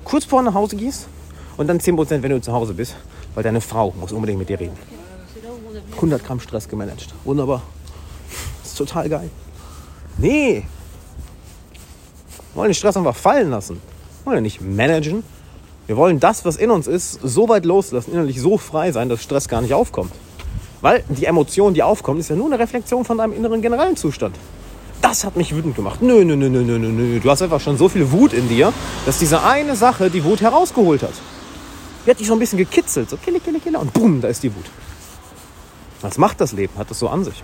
[0.04, 1.06] kurz vor nach Hause gehst.
[1.58, 2.96] Und dann 10 Prozent, wenn du zu Hause bist.
[3.36, 4.76] Weil deine Frau muss unbedingt mit dir reden.
[5.96, 7.14] 100 Gramm Stress gemanagt.
[7.24, 7.62] Wunderbar.
[8.62, 9.30] Das ist total geil.
[10.16, 10.64] Nee.
[12.52, 13.74] Wir wollen den Stress einfach fallen lassen.
[13.74, 15.22] Wir wollen ja nicht managen.
[15.86, 19.22] Wir wollen das, was in uns ist, so weit loslassen, innerlich so frei sein, dass
[19.22, 20.12] Stress gar nicht aufkommt.
[20.80, 24.34] Weil die Emotion, die aufkommt, ist ja nur eine Reflexion von deinem inneren generellen Zustand.
[25.02, 26.00] Das hat mich wütend gemacht.
[26.00, 27.20] Nö, nö, nö, nö, nö, nö.
[27.20, 28.72] Du hast einfach schon so viel Wut in dir,
[29.04, 31.12] dass diese eine Sache die Wut herausgeholt hat.
[32.06, 34.42] Die hat dich so ein bisschen gekitzelt, so kille, kille, kille und bumm, da ist
[34.44, 34.64] die Wut.
[36.02, 37.42] Was macht das Leben, hat das so an sich.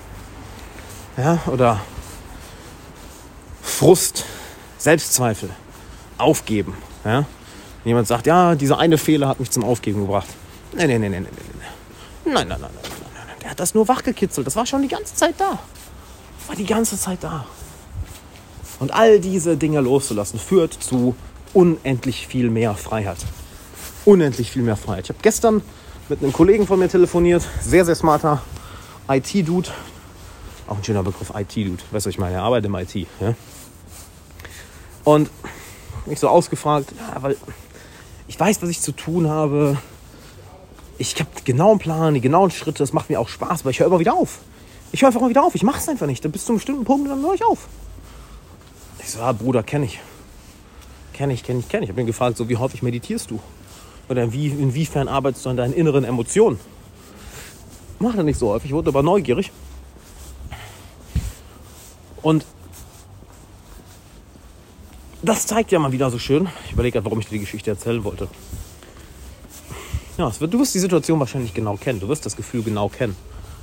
[1.16, 1.80] Ja, oder
[3.60, 4.24] Frust,
[4.78, 5.50] Selbstzweifel,
[6.16, 6.74] Aufgeben.
[7.04, 7.24] Ja?
[7.84, 10.28] Jemand sagt, ja, dieser eine Fehler hat mich zum Aufgeben gebracht.
[10.72, 12.34] Nein, nein, nein, nein, nein, nein.
[12.34, 13.36] Nein, nein, nein, nein, nein, nein.
[13.42, 14.46] Der hat das nur wachgekitzelt.
[14.46, 15.58] Das war schon die ganze Zeit da.
[16.46, 17.46] War die ganze Zeit da.
[18.78, 21.16] Und all diese Dinge loszulassen führt zu
[21.52, 23.18] unendlich viel mehr Freiheit.
[24.04, 25.04] Unendlich viel mehr Freiheit.
[25.04, 25.62] Ich habe gestern
[26.08, 28.42] mit einem Kollegen von mir telefoniert, sehr, sehr smarter
[29.08, 29.68] IT-Dude.
[30.66, 31.82] Auch ein schöner Begriff, IT-Dude.
[31.90, 32.94] Weißt du, ich meine, er arbeitet im IT.
[33.20, 33.34] Ja?
[35.04, 35.30] Und
[36.06, 37.36] mich so ausgefragt, ja, weil
[38.26, 39.76] ich weiß, was ich zu tun habe.
[40.98, 43.80] Ich habe den genauen Plan, die genauen Schritte, das macht mir auch Spaß, aber ich
[43.80, 44.40] höre immer wieder auf.
[44.90, 46.24] Ich höre einfach immer wieder auf, ich mache es einfach nicht.
[46.24, 47.68] Dann bis zu einem bestimmten Punkt, dann höre ich auf.
[48.98, 50.00] Ich so, ah, Bruder, kenne ich.
[51.12, 51.88] Kenne ich, kenne ich, kenne ich.
[51.88, 53.40] Ich habe ihn gefragt, so wie häufig meditierst du?
[54.08, 56.58] Oder wie, inwiefern arbeitest du an deinen inneren Emotionen?
[57.98, 59.52] Mach er nicht so häufig, wurde aber neugierig.
[62.20, 62.44] Und
[65.22, 66.48] das zeigt ja mal wieder so schön.
[66.66, 68.28] Ich überlege gerade, warum ich dir die Geschichte erzählen wollte.
[70.18, 72.00] Ja, wird, du wirst die Situation wahrscheinlich genau kennen.
[72.00, 73.16] Du wirst das Gefühl genau kennen.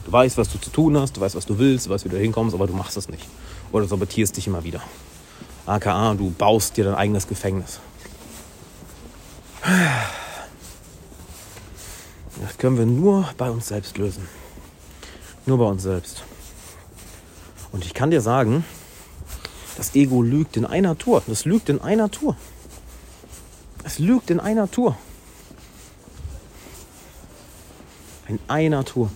[0.06, 2.10] Du weißt, was du zu tun hast, du weißt, was du willst, du weißt, wie
[2.10, 3.26] du hinkommst, aber du machst es nicht.
[3.72, 4.82] Oder du sabotierst dich immer wieder.
[5.66, 7.80] AKA, du baust dir dein eigenes Gefängnis.
[12.42, 14.28] Das können wir nur bei uns selbst lösen.
[15.46, 16.24] Nur bei uns selbst.
[17.72, 18.64] Und ich kann dir sagen,
[19.78, 21.22] das Ego lügt in einer Tour.
[21.28, 22.36] Das lügt in einer Tour.
[23.84, 24.98] Es lügt in einer Tour.
[28.28, 29.10] In einer Tour.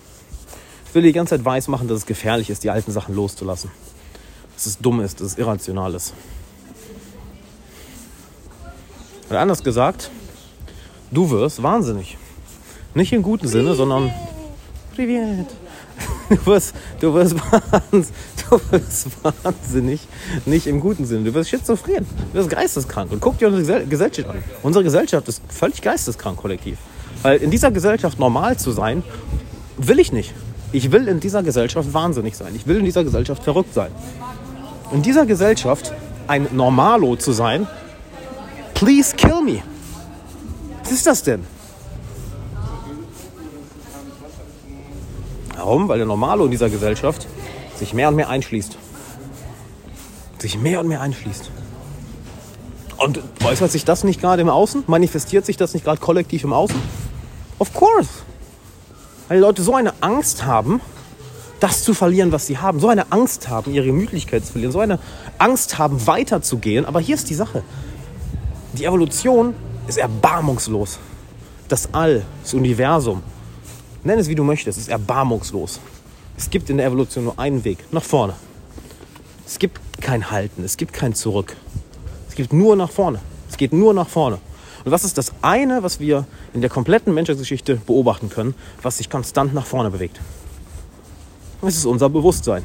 [0.86, 3.70] Ich will die ganze Zeit weiß machen, dass es gefährlich ist, die alten Sachen loszulassen.
[4.54, 6.14] Dass es dumm ist, dass es irrational ist.
[9.28, 10.10] Oder anders gesagt,
[11.10, 12.16] du wirst wahnsinnig.
[12.94, 14.12] Nicht im guten Sinne, sondern
[14.94, 15.46] Privet.
[16.28, 17.34] Du wirst, du, wirst
[17.92, 20.00] du wirst wahnsinnig,
[20.46, 21.24] nicht im guten Sinne.
[21.24, 23.12] Du wirst schizophren, du wirst geisteskrank.
[23.12, 24.42] Und guck dir unsere Gesellschaft an.
[24.62, 26.78] Unsere Gesellschaft ist völlig geisteskrank kollektiv.
[27.22, 29.02] Weil in dieser Gesellschaft normal zu sein,
[29.76, 30.34] will ich nicht.
[30.72, 32.54] Ich will in dieser Gesellschaft wahnsinnig sein.
[32.54, 33.90] Ich will in dieser Gesellschaft verrückt sein.
[34.92, 35.92] In dieser Gesellschaft
[36.26, 37.66] ein Normalo zu sein,
[38.72, 39.62] please kill me.
[40.82, 41.53] Was ist das denn?
[45.56, 45.88] Warum?
[45.88, 47.26] Weil der Normalo in dieser Gesellschaft
[47.76, 48.76] sich mehr und mehr einschließt.
[50.38, 51.50] Sich mehr und mehr einschließt.
[52.98, 54.84] Und äußert sich das nicht gerade im Außen?
[54.86, 56.76] Manifestiert sich das nicht gerade kollektiv im Außen?
[57.58, 58.08] Of course.
[59.28, 60.80] Weil die Leute so eine Angst haben,
[61.60, 62.78] das zu verlieren, was sie haben.
[62.80, 64.72] So eine Angst haben, ihre Gemütlichkeit zu verlieren.
[64.72, 64.98] So eine
[65.38, 66.84] Angst haben, weiterzugehen.
[66.84, 67.62] Aber hier ist die Sache.
[68.74, 69.54] Die Evolution
[69.86, 70.98] ist erbarmungslos.
[71.68, 73.22] Das All, das Universum,
[74.04, 75.80] nenn es wie du möchtest, ist erbarmungslos.
[76.36, 78.34] Es gibt in der Evolution nur einen Weg, nach vorne.
[79.46, 81.56] Es gibt kein Halten, es gibt kein Zurück.
[82.28, 83.20] Es gibt nur nach vorne.
[83.48, 84.38] Es geht nur nach vorne.
[84.84, 89.08] Und was ist das eine, was wir in der kompletten Menschheitsgeschichte beobachten können, was sich
[89.08, 90.20] konstant nach vorne bewegt?
[91.62, 92.64] Es ist unser Bewusstsein.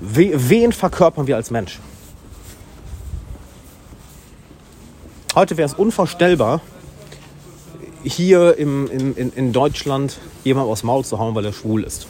[0.00, 1.80] Wen verkörpern wir als Mensch?
[5.34, 6.60] Heute wäre es unvorstellbar,
[8.04, 12.06] hier im, in, in Deutschland jemand aufs Maul zu hauen, weil er schwul ist.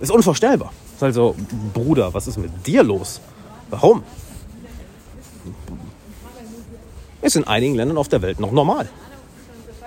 [0.00, 0.72] Das ist unvorstellbar.
[0.92, 1.36] Das ist also,
[1.74, 3.20] Bruder, was ist mit dir los?
[3.70, 4.02] Warum?
[7.20, 8.88] Ist in einigen Ländern auf der Welt noch normal.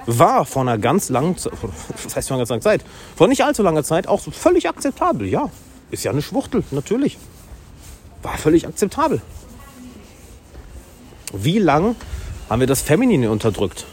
[0.05, 1.53] War vor einer ganz langen Zeit,
[2.03, 2.83] was heißt vor einer ganz langen Zeit?
[3.15, 5.49] Vor nicht allzu langer Zeit auch völlig akzeptabel, ja.
[5.91, 7.17] Ist ja eine Schwuchtel, natürlich.
[8.21, 9.21] War völlig akzeptabel.
[11.33, 11.95] Wie lang
[12.51, 13.85] haben wir das Feminine unterdrückt.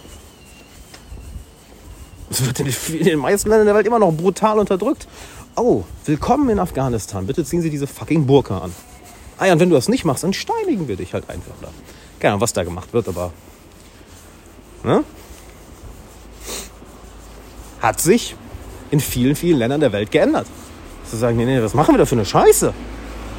[2.29, 5.07] Das wird in den meisten Ländern der Welt immer noch brutal unterdrückt.
[5.55, 7.25] Oh, willkommen in Afghanistan.
[7.25, 8.75] Bitte ziehen Sie diese fucking Burka an.
[9.38, 11.68] Ah ja, und wenn du das nicht machst, dann steinigen wir dich halt einfach da.
[12.18, 13.33] Keine Ahnung, was da gemacht wird, aber.
[14.83, 15.05] Ne?
[17.81, 18.35] Hat sich
[18.90, 20.49] in vielen, vielen Ländern der Welt geändert.
[21.09, 22.75] Zu sagen, nee, nee, was machen wir da für eine Scheiße?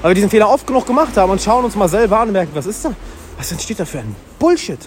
[0.01, 2.33] Weil wir diesen Fehler oft genug gemacht haben und schauen uns mal selber an und
[2.33, 2.95] merken, was ist da?
[3.37, 4.79] Was entsteht da für ein Bullshit?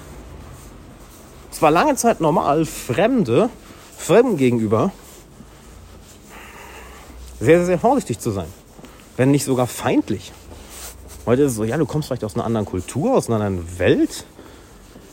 [1.63, 3.49] War lange Zeit normal, Fremde,
[3.97, 4.91] Fremden gegenüber,
[7.39, 8.49] sehr, sehr, sehr vorsichtig zu sein.
[9.17, 10.33] Wenn nicht sogar feindlich.
[11.25, 13.79] Heute ist es so, ja, du kommst vielleicht aus einer anderen Kultur, aus einer anderen
[13.79, 14.25] Welt.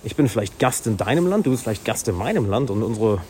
[0.04, 2.82] Ich bin vielleicht Gast in deinem Land, du bist vielleicht Gast in meinem Land und
[2.82, 3.22] unsere,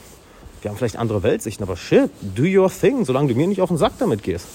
[0.62, 3.68] wir haben vielleicht andere Weltsichten, aber shit, do your thing, solange du mir nicht auf
[3.68, 4.48] den Sack damit gehst.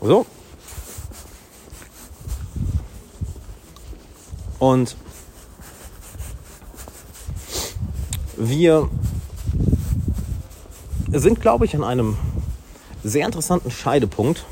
[0.00, 0.24] So,
[4.64, 4.96] Und
[8.38, 8.88] wir
[11.12, 12.16] sind, glaube ich, an einem
[13.02, 14.46] sehr interessanten Scheidepunkt,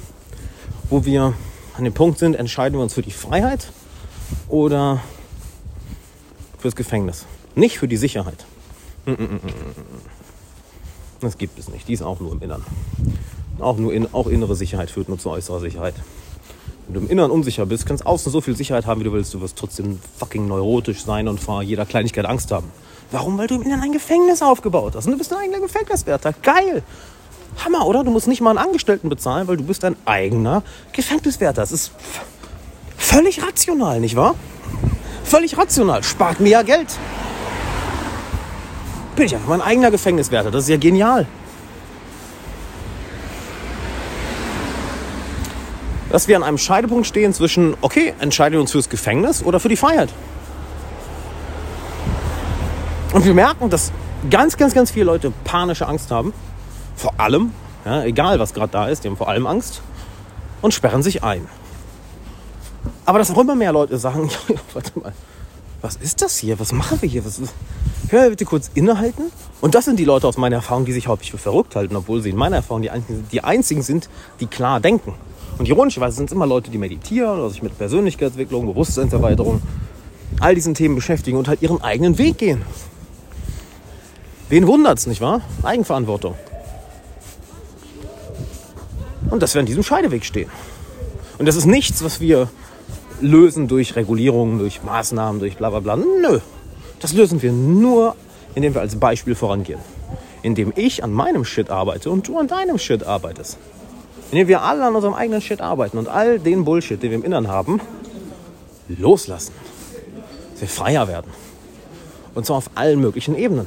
[0.91, 1.33] wo wir
[1.79, 3.73] an dem Punkt sind, entscheiden wir uns für die Freiheit
[4.49, 5.01] oder
[6.59, 7.25] fürs Gefängnis.
[7.55, 8.45] Nicht für die Sicherheit.
[11.21, 11.89] Das gibt es nicht.
[11.89, 12.67] Die ist auch nur im Innern.
[13.61, 15.95] Auch, nur in, auch innere Sicherheit führt nur zu äußerer Sicherheit.
[16.87, 19.33] Wenn du im Inneren unsicher bist, kannst außen so viel Sicherheit haben, wie du willst.
[19.35, 22.71] Du wirst trotzdem fucking neurotisch sein und vor jeder Kleinigkeit Angst haben.
[23.11, 23.39] Warum?
[23.39, 25.07] Weil du im Inneren ein Gefängnis aufgebaut hast.
[25.07, 26.33] Und du bist ein eigener Gefängniswärter.
[26.43, 26.83] Geil!
[27.65, 28.03] Hammer, oder?
[28.03, 31.61] Du musst nicht mal einen Angestellten bezahlen, weil du bist ein eigener Gefängniswärter.
[31.61, 31.93] Das ist
[32.97, 34.35] völlig rational, nicht wahr?
[35.25, 36.03] Völlig rational.
[36.03, 36.89] Spart mir ja Geld.
[39.15, 40.51] Bin ich einfach mein eigener Gefängniswärter.
[40.51, 41.27] Das ist ja genial.
[46.13, 49.71] Dass wir an einem Scheidepunkt stehen zwischen, okay, entscheiden wir uns fürs Gefängnis oder für
[49.71, 50.11] die Freiheit.
[53.15, 53.93] Und wir merken, dass
[54.31, 56.35] ganz, ganz, ganz viele Leute panische Angst haben
[56.97, 57.53] vor allem,
[57.87, 59.81] ja, egal was gerade da ist, die haben vor allem Angst
[60.61, 61.49] und sperren sich ein.
[63.07, 64.31] Aber dass auch immer mehr Leute sagen,
[64.75, 65.15] warte mal,
[65.81, 66.61] was ist das hier?
[66.61, 67.25] Was machen wir hier?
[67.25, 67.55] Was ist...
[68.11, 69.33] Können wir bitte kurz innehalten?
[69.63, 72.21] Und das sind die Leute aus meiner Erfahrung, die sich häufig für verrückt halten, obwohl
[72.21, 75.15] sie in meiner Erfahrung die einzigen sind, die klar denken.
[75.59, 79.63] Und ironischerweise sind es immer Leute, die meditieren oder sich mit Persönlichkeitsentwicklung, Bewusstseinserweiterung,
[80.41, 82.63] all diesen Themen beschäftigen und halt ihren eigenen Weg gehen.
[84.49, 85.41] Wen wundert's, nicht wahr?
[85.63, 86.35] Eigenverantwortung.
[89.31, 90.51] Und dass wir an diesem Scheideweg stehen.
[91.39, 92.49] Und das ist nichts, was wir
[93.21, 95.97] lösen durch Regulierungen, durch Maßnahmen, durch bla bla bla.
[95.97, 96.41] Nö.
[97.01, 98.15] Das lösen wir nur,
[98.55, 99.81] indem wir als Beispiel vorangehen.
[100.43, 103.59] Indem ich an meinem Shit arbeite und du an deinem Shit arbeitest.
[104.33, 107.25] Indem wir alle an unserem eigenen Shit arbeiten und all den Bullshit, den wir im
[107.25, 107.81] Innern haben,
[108.89, 109.53] loslassen.
[110.53, 111.31] Dass wir freier werden.
[112.35, 113.67] Und zwar auf allen möglichen Ebenen.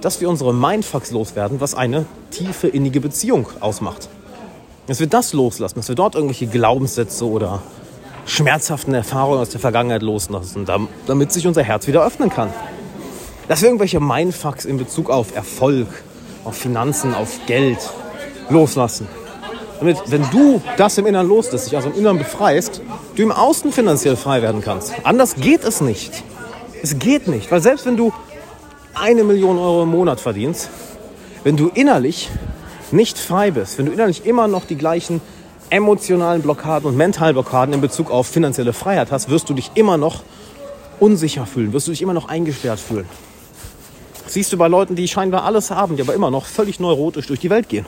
[0.00, 4.08] Dass wir unsere Mindfucks loswerden, was eine tiefe innige Beziehung ausmacht.
[4.88, 7.62] Dass wir das loslassen, dass wir dort irgendwelche Glaubenssätze oder
[8.26, 10.66] schmerzhaften Erfahrungen aus der Vergangenheit loslassen,
[11.06, 12.52] damit sich unser Herz wieder öffnen kann.
[13.46, 15.86] Dass wir irgendwelche Mindfucks in Bezug auf Erfolg,
[16.44, 17.78] auf Finanzen, auf Geld
[18.50, 19.06] loslassen.
[19.78, 22.80] Damit, wenn du das im Inneren loslässt, dich aus dem Inneren befreist,
[23.14, 24.92] du im Außen finanziell frei werden kannst.
[25.04, 26.24] Anders geht es nicht.
[26.82, 28.12] Es geht nicht, weil selbst wenn du
[28.94, 30.68] eine Million Euro im Monat verdienst,
[31.44, 32.28] wenn du innerlich
[32.90, 35.20] nicht frei bist, wenn du innerlich immer noch die gleichen
[35.70, 39.96] emotionalen Blockaden und mentalen Blockaden in Bezug auf finanzielle Freiheit hast, wirst du dich immer
[39.96, 40.22] noch
[40.98, 43.06] unsicher fühlen, wirst du dich immer noch eingesperrt fühlen.
[44.24, 47.26] Das siehst du bei Leuten, die scheinbar alles haben, die aber immer noch völlig neurotisch
[47.26, 47.86] durch die Welt gehen.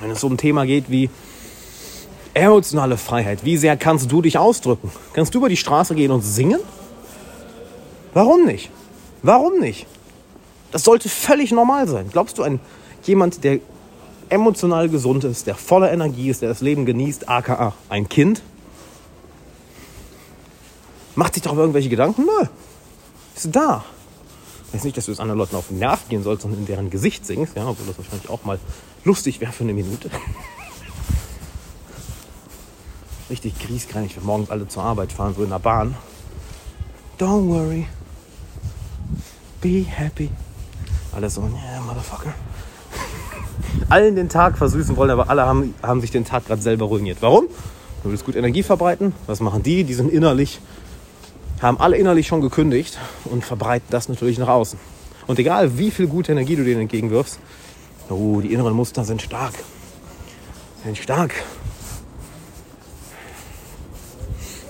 [0.00, 1.10] Wenn es um ein Thema geht wie
[2.34, 4.90] emotionale Freiheit, wie sehr kannst du dich ausdrücken?
[5.12, 6.60] Kannst du über die Straße gehen und singen?
[8.14, 8.70] Warum nicht?
[9.22, 9.86] Warum nicht?
[10.70, 12.08] Das sollte völlig normal sein.
[12.12, 12.60] Glaubst du, ein
[13.04, 13.60] jemand, der
[14.28, 18.42] emotional gesund ist, der voller Energie ist, der das Leben genießt, aka ein Kind,
[21.14, 22.22] macht sich doch irgendwelche Gedanken?
[22.22, 22.46] Nö.
[23.34, 23.84] Ist da.
[24.68, 26.66] Ich weiß nicht, dass du es anderen Leuten auf den Nerv gehen sollst, sondern in
[26.66, 28.58] deren Gesicht singst, ja, obwohl das wahrscheinlich auch mal
[29.08, 30.10] lustig wäre für eine Minute.
[33.30, 35.94] Richtig griesgrämig, wenn morgens alle zur Arbeit fahren, so in der Bahn.
[37.18, 37.86] Don't worry.
[39.62, 40.30] Be happy.
[41.12, 42.34] Alle so, yeah, motherfucker
[43.88, 47.18] allen den Tag versüßen wollen, aber alle haben, haben sich den Tag gerade selber ruiniert.
[47.20, 47.46] Warum?
[48.02, 49.14] Du willst gut Energie verbreiten.
[49.26, 49.84] Was machen die?
[49.84, 50.60] Die sind innerlich,
[51.62, 54.78] haben alle innerlich schon gekündigt und verbreiten das natürlich nach außen.
[55.26, 57.38] Und egal, wie viel gute Energie du denen entgegenwirfst,
[58.14, 59.54] oh, die inneren Muster sind stark.
[60.84, 61.34] Sind stark.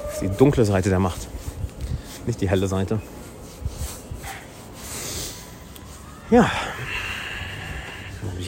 [0.05, 1.29] Das ist die dunkle Seite der Macht,
[2.27, 3.01] nicht die helle Seite.
[6.31, 6.51] Ja,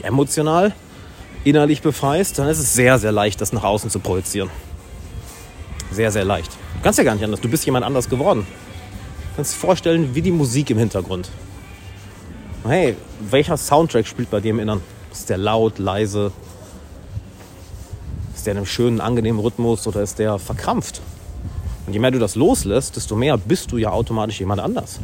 [0.01, 0.73] dich emotional,
[1.45, 4.51] innerlich befreist, dann ist es sehr, sehr leicht, das nach außen zu projizieren.
[5.91, 6.53] Sehr, sehr leicht.
[6.77, 7.41] Du kannst ja gar nicht anders.
[7.41, 8.47] Du bist jemand anders geworden.
[9.31, 11.29] Du kannst dir vorstellen, wie die Musik im Hintergrund.
[12.63, 14.83] Hey, welcher Soundtrack spielt bei dir im Innern?
[15.11, 16.31] Ist der laut, leise?
[18.35, 21.01] Ist der in einem schönen, angenehmen Rhythmus oder ist der verkrampft?
[21.87, 25.01] Und je mehr du das loslässt, desto mehr bist du ja automatisch jemand anders.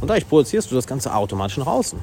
[0.00, 1.98] Und dadurch projizierst du das Ganze automatisch nach außen.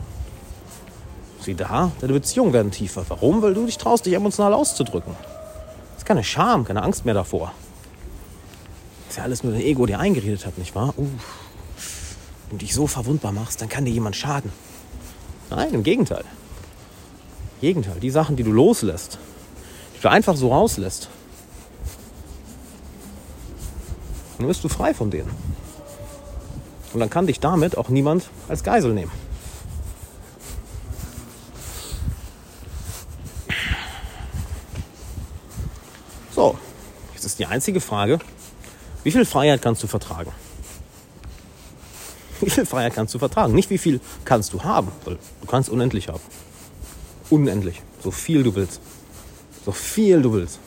[1.39, 3.05] Sieh da, deine Beziehungen werden tiefer.
[3.07, 3.41] Warum?
[3.41, 5.15] Weil du dich traust, dich emotional auszudrücken.
[5.93, 7.53] Das ist keine Scham, keine Angst mehr davor.
[9.07, 10.93] Das ist ja alles nur dein Ego, der eingeredet hat, nicht wahr?
[10.97, 11.07] Uh,
[12.51, 14.51] du dich so verwundbar machst, dann kann dir jemand schaden.
[15.49, 16.23] Nein, im Gegenteil.
[17.55, 19.17] Im Gegenteil, die Sachen, die du loslässt,
[19.95, 21.09] die du einfach so rauslässt,
[24.37, 25.29] dann bist du frei von denen.
[26.93, 29.11] Und dann kann dich damit auch niemand als Geisel nehmen.
[37.21, 38.17] Jetzt ist die einzige Frage,
[39.03, 40.31] wie viel Freiheit kannst du vertragen?
[42.41, 43.53] Wie viel Freiheit kannst du vertragen?
[43.53, 46.21] Nicht wie viel kannst du haben, weil du kannst unendlich haben.
[47.29, 47.81] Unendlich.
[48.03, 48.81] So viel du willst.
[49.63, 50.59] So viel du willst.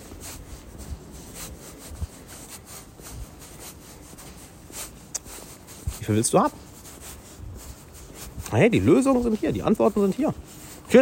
[5.98, 6.54] Wie viel willst du haben?
[8.50, 10.32] Hey, die Lösungen sind hier, die Antworten sind hier.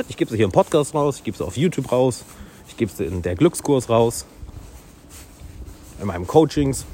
[0.08, 2.24] Ich gebe sie hier im Podcast raus, ich gebe sie auf YouTube raus,
[2.66, 4.24] ich gebe sie in der Glückskurs raus
[6.00, 6.86] in meinen Coachings.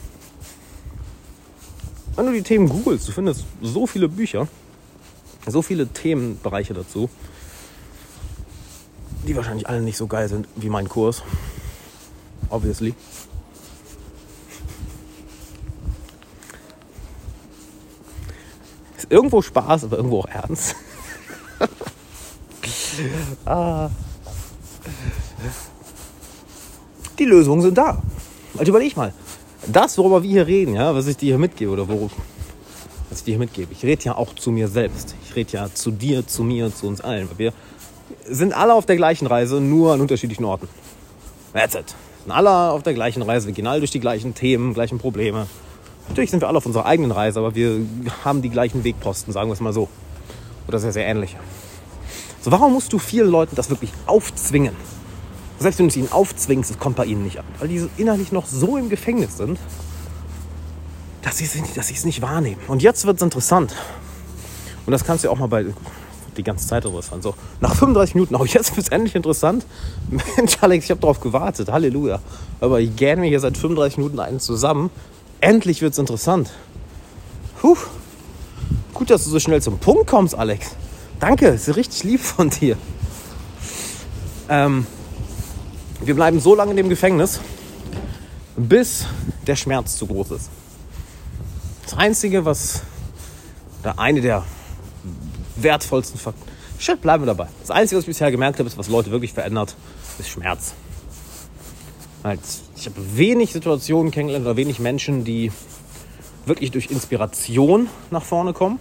[2.19, 4.49] Wenn du die Themen googelst, du findest so viele Bücher,
[5.47, 7.09] so viele Themenbereiche dazu,
[9.25, 11.23] die wahrscheinlich alle nicht so geil sind wie mein Kurs.
[12.51, 12.93] Obviously.
[18.97, 20.75] Ist irgendwo Spaß, aber irgendwo auch ernst.
[23.45, 23.91] ah.
[27.17, 28.03] Die Lösungen sind da.
[28.57, 29.15] Also überleg mal.
[29.71, 32.11] Das, worüber wir hier reden, ja, was ich dir hier mitgebe oder worum,
[33.11, 35.15] was ich dir hier mitgebe, ich rede ja auch zu mir selbst.
[35.25, 37.29] Ich rede ja zu dir, zu mir, zu uns allen.
[37.37, 37.53] wir
[38.27, 40.69] sind alle auf der gleichen Reise, nur an unterschiedlichen Orten.
[41.53, 41.95] That's it.
[42.25, 45.47] Sind alle auf der gleichen Reise, wir gehen alle durch die gleichen Themen, gleichen Probleme.
[46.09, 47.81] Natürlich sind wir alle auf unserer eigenen Reise, aber wir
[48.25, 49.89] haben die gleichen Wegposten, sagen wir es mal so.
[50.67, 51.37] Oder sehr, sehr ähnliche.
[52.41, 54.75] So, warum musst du vielen Leuten das wirklich aufzwingen?
[55.59, 57.45] Selbst wenn du es ihnen aufzwingst, es kommt bei ihnen nicht an.
[57.59, 59.59] Weil die innerlich noch so im Gefängnis sind,
[61.23, 62.61] dass sie es nicht wahrnehmen.
[62.69, 63.75] Und jetzt wird es interessant.
[64.87, 65.67] Und das kannst du auch mal bei
[66.37, 67.23] die ganze Zeit interessant.
[67.23, 69.67] So, nach 35 Minuten, auch jetzt wird es endlich interessant.
[70.37, 71.71] Mensch, Alex, ich habe darauf gewartet.
[71.71, 72.21] Halleluja.
[72.61, 74.91] Aber ich gähne mir hier seit 35 Minuten einen zusammen.
[75.41, 76.51] Endlich wird es interessant.
[77.61, 77.77] Puh.
[78.95, 80.75] Gut, dass du so schnell zum Punkt kommst, Alex.
[81.21, 82.77] Danke, ist richtig lieb von dir.
[84.49, 84.87] Ähm,
[86.01, 87.41] wir bleiben so lange in dem Gefängnis,
[88.57, 89.07] bis
[89.47, 90.51] der Schmerz zu groß ist.
[91.85, 92.83] Das Einzige, was,
[93.83, 94.45] oder eine der
[95.57, 96.21] wertvollsten
[96.79, 97.49] Shit, bleiben wir dabei.
[97.61, 99.75] Das Einzige, was ich bisher gemerkt habe, ist, was Leute wirklich verändert,
[100.19, 100.75] ist Schmerz.
[102.77, 105.51] Ich habe wenig Situationen kennengelernt oder wenig Menschen, die
[106.47, 108.79] wirklich durch Inspiration nach vorne kommen.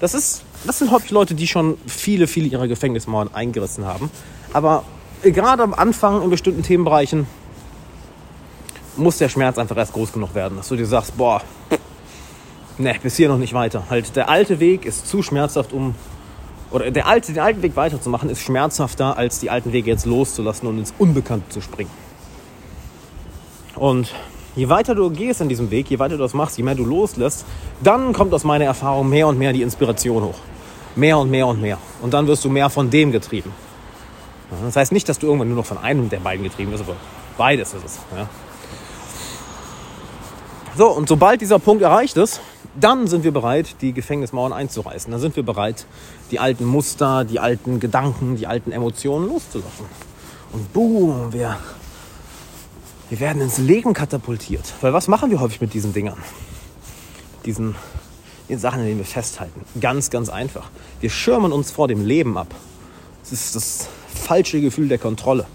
[0.00, 4.10] Das, ist, das sind häufig Leute, die schon viele, viele ihrer Gefängnismauern eingerissen haben.
[4.52, 4.84] Aber
[5.22, 7.26] gerade am Anfang in bestimmten Themenbereichen
[8.96, 11.40] muss der Schmerz einfach erst groß genug werden, dass du dir sagst, boah,
[12.78, 13.84] ne, bis hier noch nicht weiter.
[13.90, 15.94] Halt, der alte Weg ist zu schmerzhaft, um
[16.70, 20.68] oder der alte, den alten Weg weiterzumachen, ist schmerzhafter, als die alten Wege jetzt loszulassen
[20.68, 21.90] und ins Unbekannte zu springen.
[23.74, 24.12] Und
[24.54, 26.84] je weiter du gehst in diesem Weg, je weiter du das machst, je mehr du
[26.84, 27.46] loslässt,
[27.82, 30.38] dann kommt aus meiner Erfahrung mehr und mehr die Inspiration hoch.
[30.94, 31.78] Mehr und mehr und mehr.
[32.02, 33.52] Und dann wirst du mehr von dem getrieben.
[34.50, 36.96] Das heißt nicht, dass du irgendwann nur noch von einem der beiden getrieben wirst, aber
[37.36, 37.98] beides ist es.
[38.16, 38.28] Ja.
[40.76, 42.40] So, und sobald dieser Punkt erreicht ist,
[42.78, 45.10] dann sind wir bereit, die Gefängnismauern einzureißen.
[45.10, 45.86] Dann sind wir bereit,
[46.30, 49.86] die alten Muster, die alten Gedanken, die alten Emotionen loszulassen.
[50.52, 51.58] Und boom, wir,
[53.08, 54.72] wir werden ins Leben katapultiert.
[54.80, 56.18] Weil was machen wir häufig mit diesen Dingern?
[57.44, 57.74] Diesen,
[58.48, 59.62] den Sachen, in denen wir festhalten.
[59.80, 60.70] Ganz, ganz einfach.
[61.00, 62.54] Wir schirmen uns vor dem Leben ab.
[63.22, 63.88] Das ist das
[64.28, 65.46] falsche Gefühl der Kontrolle.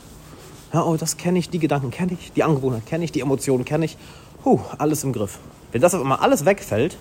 [0.73, 3.65] Ja, oh, das kenne ich, die Gedanken kenne ich, die Angewohnheit kenne ich, die Emotionen
[3.65, 3.97] kenne ich.
[4.43, 5.37] Huh, alles im Griff.
[5.71, 6.97] Wenn das auf einmal alles wegfällt,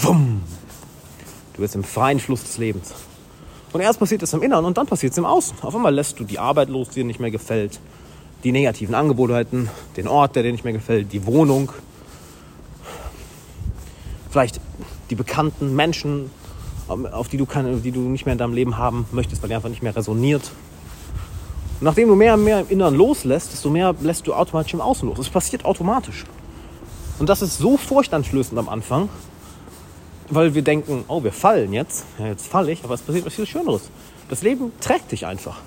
[0.00, 0.40] wumm,
[1.52, 2.94] du bist im freien Fluss des Lebens.
[3.74, 5.58] Und erst passiert es im Inneren und dann passiert es im Außen.
[5.60, 7.80] Auf einmal lässt du die Arbeit los, die dir nicht mehr gefällt,
[8.42, 9.46] die negativen Angebote,
[9.98, 11.70] den Ort, der dir nicht mehr gefällt, die Wohnung,
[14.30, 14.58] vielleicht
[15.10, 16.30] die bekannten Menschen,
[16.88, 19.54] auf die du, keine, die du nicht mehr in deinem Leben haben möchtest, weil die
[19.54, 20.50] einfach nicht mehr resoniert.
[21.80, 24.80] Und nachdem du mehr und mehr im Inneren loslässt, desto mehr lässt du automatisch im
[24.80, 25.18] Außen los.
[25.18, 26.24] Es passiert automatisch.
[27.18, 29.08] Und das ist so furchteinflößend am Anfang,
[30.30, 32.04] weil wir denken, oh, wir fallen jetzt.
[32.18, 33.90] Ja, jetzt falle ich, aber es passiert was viel Schöneres.
[34.28, 35.58] Das Leben trägt dich einfach.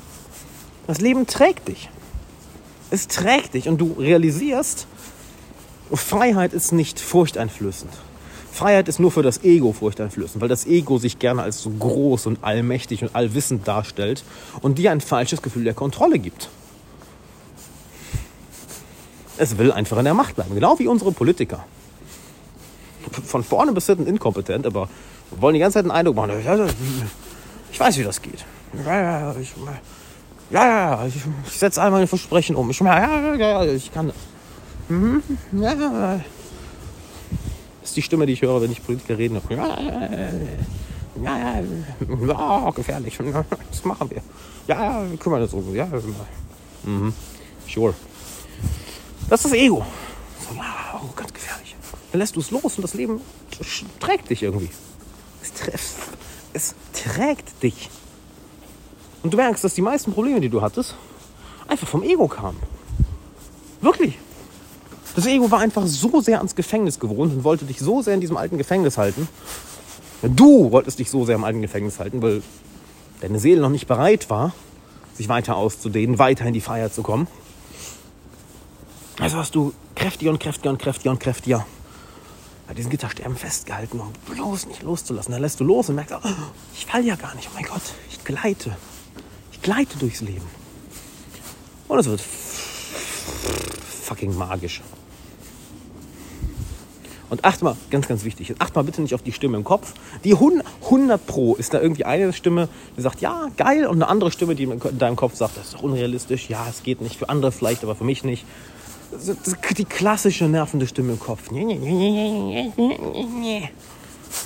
[0.88, 1.89] Das Leben trägt dich.
[2.89, 4.88] Es trägt dich und du realisierst,
[5.91, 7.91] Freiheit ist nicht furchteinflößend.
[8.58, 12.26] Freiheit ist nur für das Ego furchteinflößend, weil das Ego sich gerne als so groß
[12.26, 14.24] und allmächtig und allwissend darstellt
[14.62, 16.49] und dir ein falsches Gefühl der Kontrolle gibt.
[19.38, 21.66] Es will einfach in der Macht bleiben, genau wie unsere Politiker.
[23.24, 24.89] Von vorne bis hinten inkompetent, aber
[25.32, 26.32] wollen die ganze Zeit einen Eindruck machen.
[27.72, 28.43] Ich weiß, wie das geht.
[28.86, 29.53] Ja, ja, ich,
[30.49, 31.14] ja, ja, ich,
[31.45, 32.72] ich setze einmal ein Versprechen um.
[32.72, 34.12] Ich, ja, ja, ja, ich kann.
[34.89, 36.22] Mhm, ja, ja
[37.88, 39.42] ist die Stimme, die ich höre, wenn ich Politiker reden.
[39.50, 39.80] Ja,
[41.24, 41.62] ja,
[42.28, 43.18] ja, gefährlich.
[43.72, 44.22] Das machen wir.
[44.68, 45.74] Ja, ja, wir kümmern uns um.
[45.76, 45.88] Ja,
[46.84, 47.14] mhm.
[47.68, 47.94] Sure.
[49.30, 49.86] Das ist das Ego.
[50.48, 51.76] So, ja, oh, ganz gefährlich.
[52.12, 53.22] Dann lässt du es los und das Leben
[54.00, 54.70] trägt dich irgendwie.
[55.42, 55.96] Es,
[56.54, 57.90] es trägt dich.
[59.24, 60.96] Und du merkst, dass die meisten Probleme, die du hattest,
[61.68, 62.60] einfach vom Ego kamen.
[63.82, 64.18] Wirklich.
[65.18, 68.22] Das Ego war einfach so sehr ans Gefängnis gewohnt und wollte dich so sehr in
[68.22, 69.28] diesem alten Gefängnis halten.
[70.22, 72.43] Du wolltest dich so sehr im alten Gefängnis halten, weil
[73.22, 74.53] deine Seele noch nicht bereit war,
[75.15, 77.26] sich weiter auszudehnen, weiter in die Freiheit zu kommen.
[79.20, 81.65] Also hast du kräftiger und kräftiger und kräftiger und kräftiger
[82.68, 85.32] bei diesen Gittersterben festgehalten, um bloß nicht loszulassen.
[85.32, 86.30] Dann lässt du los und merkst, oh,
[86.76, 87.49] ich fall ja gar nicht.
[87.51, 88.78] Oh mein Gott, ich gleite.
[89.51, 90.45] Ich gleite durchs Leben.
[91.88, 92.22] Und es wird
[94.03, 94.84] fucking magisch.
[97.30, 99.93] Und acht mal, ganz, ganz wichtig, acht mal bitte nicht auf die Stimme im Kopf.
[100.23, 103.86] Die 100 Pro ist da irgendwie eine Stimme, die sagt, ja, geil.
[103.86, 106.49] Und eine andere Stimme, die in deinem Kopf sagt, das ist doch unrealistisch.
[106.49, 107.17] Ja, es geht nicht.
[107.17, 108.45] Für andere vielleicht, aber für mich nicht.
[109.78, 111.49] Die klassische nervende Stimme im Kopf.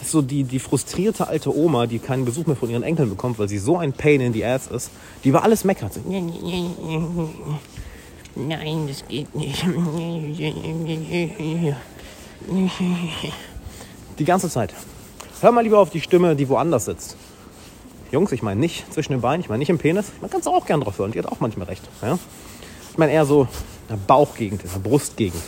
[0.03, 3.49] So die, die frustrierte alte Oma, die keinen Besuch mehr von ihren Enkeln bekommt, weil
[3.49, 4.91] sie so ein Pain in the Ass ist,
[5.23, 5.99] die über alles meckert.
[8.35, 9.65] Nein, das geht nicht.
[14.19, 14.73] Die ganze Zeit.
[15.41, 17.15] Hör mal lieber auf die Stimme, die woanders sitzt.
[18.11, 20.07] Jungs, ich meine nicht zwischen den Beinen, ich meine nicht im Penis.
[20.21, 21.81] Man kann es auch gern drauf hören, die hat auch manchmal recht.
[22.01, 22.19] Ja?
[22.91, 23.47] Ich meine eher so in
[23.89, 25.41] der Bauchgegend, in der Brustgegend.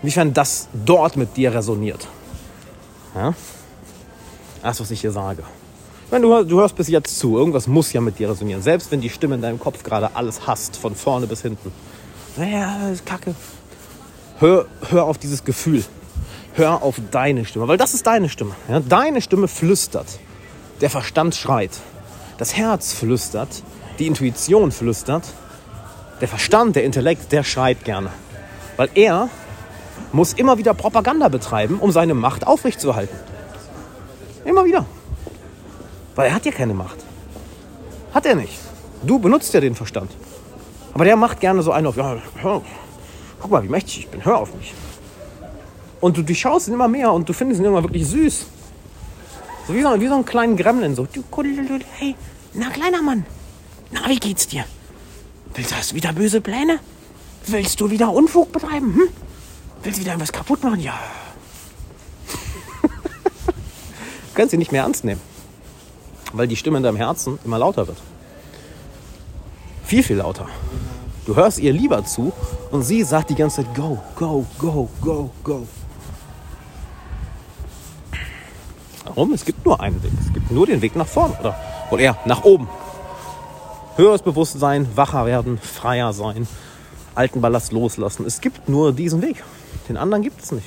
[0.00, 2.06] Inwiefern das dort mit dir resoniert.
[3.14, 3.34] Ja?
[4.62, 5.42] Das, was ich hier sage.
[6.10, 8.62] Ich du, du hörst bis jetzt zu, irgendwas muss ja mit dir resonieren.
[8.62, 11.72] Selbst wenn die Stimme in deinem Kopf gerade alles hasst, von vorne bis hinten.
[12.36, 13.34] Naja, ist kacke.
[14.38, 15.84] Hör, hör auf dieses Gefühl.
[16.54, 18.54] Hör auf deine Stimme, weil das ist deine Stimme.
[18.68, 18.80] Ja?
[18.80, 20.18] Deine Stimme flüstert.
[20.80, 21.70] Der Verstand schreit.
[22.36, 23.62] Das Herz flüstert.
[23.98, 25.24] Die Intuition flüstert.
[26.20, 28.10] Der Verstand, der Intellekt, der schreit gerne.
[28.76, 29.28] Weil er
[30.12, 33.16] muss immer wieder Propaganda betreiben, um seine Macht aufrechtzuerhalten.
[34.44, 34.84] Immer wieder.
[36.14, 36.98] Weil er hat ja keine Macht.
[38.12, 38.58] Hat er nicht.
[39.02, 40.10] Du benutzt ja den Verstand.
[40.92, 42.62] Aber der macht gerne so einen auf, ja, hör,
[43.40, 44.74] guck mal, wie mächtig ich bin, hör auf mich.
[46.02, 48.46] Und du durchschaust ihn immer mehr und du findest ihn immer wirklich süß.
[49.68, 50.96] So wie so, wie so einen kleinen Gremlin.
[50.96, 51.06] So,
[51.98, 52.16] hey,
[52.54, 53.24] na kleiner Mann,
[53.92, 54.64] na wie geht's dir?
[55.54, 56.80] Willst du wieder böse Pläne?
[57.46, 58.94] Willst du wieder Unfug betreiben?
[58.96, 59.08] Hm?
[59.84, 60.80] Willst du wieder irgendwas kaputt machen?
[60.80, 60.98] Ja.
[62.82, 62.88] du
[64.34, 65.20] kannst sie nicht mehr ernst nehmen.
[66.32, 67.98] Weil die Stimme in deinem Herzen immer lauter wird.
[69.84, 70.48] Viel, viel lauter.
[71.26, 72.32] Du hörst ihr lieber zu
[72.72, 75.68] und sie sagt die ganze Zeit, go, go, go, go, go.
[79.14, 79.34] Warum?
[79.34, 80.12] Es gibt nur einen Weg.
[80.20, 81.36] Es gibt nur den Weg nach vorne.
[81.38, 81.56] Oder,
[81.90, 82.68] oder eher nach oben.
[83.96, 86.48] Höheres Bewusstsein, wacher werden, freier sein,
[87.14, 88.24] alten Ballast loslassen.
[88.24, 89.44] Es gibt nur diesen Weg.
[89.88, 90.66] Den anderen gibt es nicht.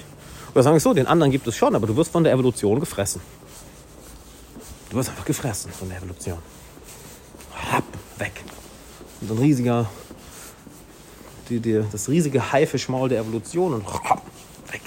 [0.54, 2.80] Oder sagen wir so, den anderen gibt es schon, aber du wirst von der Evolution
[2.80, 3.20] gefressen.
[4.90, 6.38] Du wirst einfach gefressen von der Evolution.
[7.72, 7.84] Happ,
[8.20, 8.44] weg.
[9.22, 9.90] Und ein riesiger,
[11.50, 14.22] die, die, das riesige Haifischmaul der Evolution und hopp,
[14.72, 14.82] weg.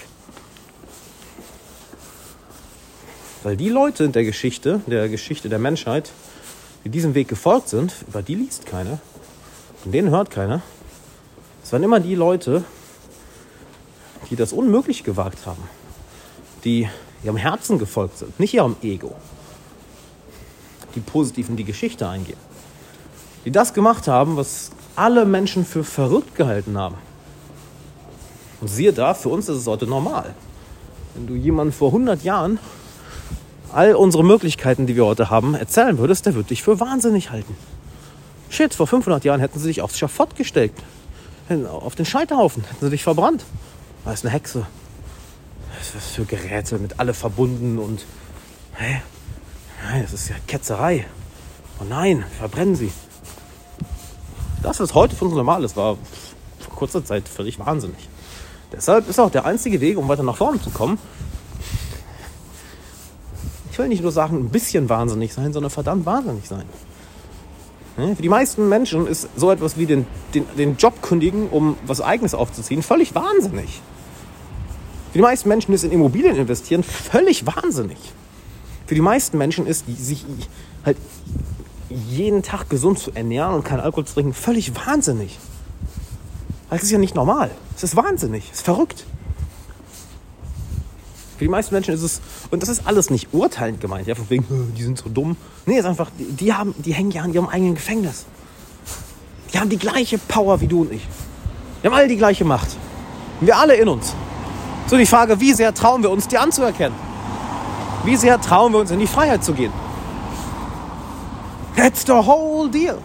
[3.43, 6.11] Weil die Leute in der Geschichte, der Geschichte der Menschheit,
[6.85, 8.99] die diesem Weg gefolgt sind, über die liest keiner,
[9.83, 10.61] von denen hört keiner.
[11.63, 12.65] Es waren immer die Leute,
[14.31, 15.63] die das unmöglich gewagt haben,
[16.65, 16.89] die
[17.23, 19.15] ihrem Herzen gefolgt sind, nicht ihrem Ego,
[20.95, 22.39] die positiv in die Geschichte eingehen,
[23.45, 26.97] die das gemacht haben, was alle Menschen für verrückt gehalten haben.
[28.61, 30.35] Und siehe da, für uns ist es heute normal.
[31.15, 32.59] Wenn du jemanden vor 100 Jahren
[33.73, 37.57] all unsere Möglichkeiten, die wir heute haben, erzählen würdest, der würde dich für wahnsinnig halten.
[38.51, 40.73] Shit, vor 500 Jahren hätten sie dich aufs Schafott gestellt.
[41.71, 43.45] Auf den Scheiterhaufen hätten sie dich verbrannt.
[44.05, 44.67] Da ist eine Hexe.
[45.95, 48.05] Was für Geräte, mit alle verbunden und.
[48.75, 49.01] Hä?
[49.85, 51.07] Nein, das ist ja Ketzerei.
[51.81, 52.93] Oh nein, verbrennen sie.
[54.63, 55.97] Das, was heute für uns normal ist, war
[56.59, 58.09] vor kurzer Zeit völlig wahnsinnig.
[58.73, 60.99] Deshalb ist auch der einzige Weg, um weiter nach vorne zu kommen,
[63.79, 66.65] ich will nicht nur sagen, ein bisschen wahnsinnig sein, sondern verdammt wahnsinnig sein.
[67.95, 70.05] Für die meisten Menschen ist so etwas wie den,
[70.35, 73.81] den, den Job kündigen, um was Eigenes aufzuziehen, völlig wahnsinnig.
[75.13, 77.99] Für die meisten Menschen ist in Immobilien investieren völlig wahnsinnig.
[78.89, 80.25] Für die meisten Menschen ist sich
[80.85, 80.97] halt
[81.89, 85.39] jeden Tag gesund zu ernähren und keinen Alkohol zu trinken völlig wahnsinnig.
[86.69, 87.53] Das ist ja nicht normal.
[87.77, 88.49] Es ist wahnsinnig.
[88.51, 89.07] Es ist verrückt.
[91.39, 92.21] Für die meisten Menschen ist es,
[92.51, 95.37] und das ist alles nicht urteilend gemeint, ja, von wegen, die sind so dumm.
[95.67, 98.27] Nee, ist einfach, die, die, haben, die hängen ja an ihrem eigenen Gefängnis.
[99.53, 101.07] Die haben die gleiche Power wie du und ich.
[101.81, 102.77] Wir haben alle die gleiche Macht.
[103.41, 104.17] Wir alle in uns.
[104.89, 106.99] So die Frage, wie sehr trauen wir uns, die anzuerkennen?
[108.05, 109.73] Wie sehr trauen wir uns, in die Freiheit zu gehen?
[111.77, 112.99] That's the whole deal.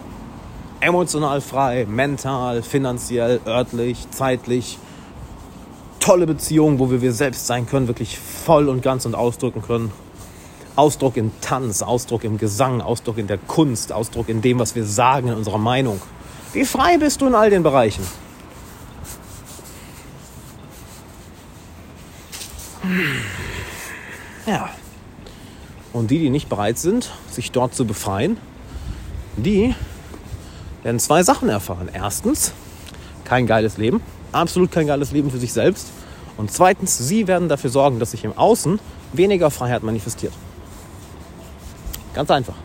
[0.80, 4.78] Emotional frei, mental, finanziell, örtlich, zeitlich,
[6.04, 9.90] tolle Beziehungen, wo wir wir selbst sein können, wirklich voll und ganz und ausdrücken können.
[10.76, 14.84] Ausdruck im Tanz, Ausdruck im Gesang, Ausdruck in der Kunst, Ausdruck in dem, was wir
[14.84, 16.02] sagen, in unserer Meinung.
[16.52, 18.04] Wie frei bist du in all den Bereichen?
[24.46, 24.68] Ja.
[25.94, 28.36] Und die, die nicht bereit sind, sich dort zu befreien,
[29.38, 29.74] die
[30.82, 31.88] werden zwei Sachen erfahren.
[31.90, 32.52] Erstens,
[33.24, 34.02] kein geiles Leben
[34.34, 35.88] absolut kein geiles Leben für sich selbst
[36.36, 38.80] Und zweitens, sie werden dafür sorgen, dass sich im Außen
[39.12, 40.32] weniger Freiheit manifestiert.
[42.14, 42.56] Ganz einfach.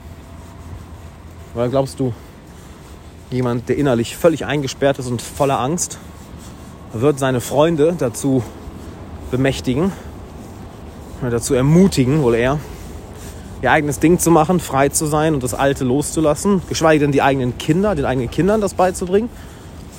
[1.54, 2.14] Weil glaubst du,
[3.32, 6.00] jemand, der innerlich völlig eingesperrt ist und voller Angst,
[6.94, 8.44] wird seine Freunde dazu
[9.30, 9.92] bemächtigen,
[11.22, 12.60] dazu ermutigen, wohl eher,
[13.62, 17.22] ihr eigenes Ding zu machen, frei zu sein und das Alte loszulassen, geschweige denn die
[17.22, 19.30] eigenen Kinder, den eigenen Kindern das beizubringen.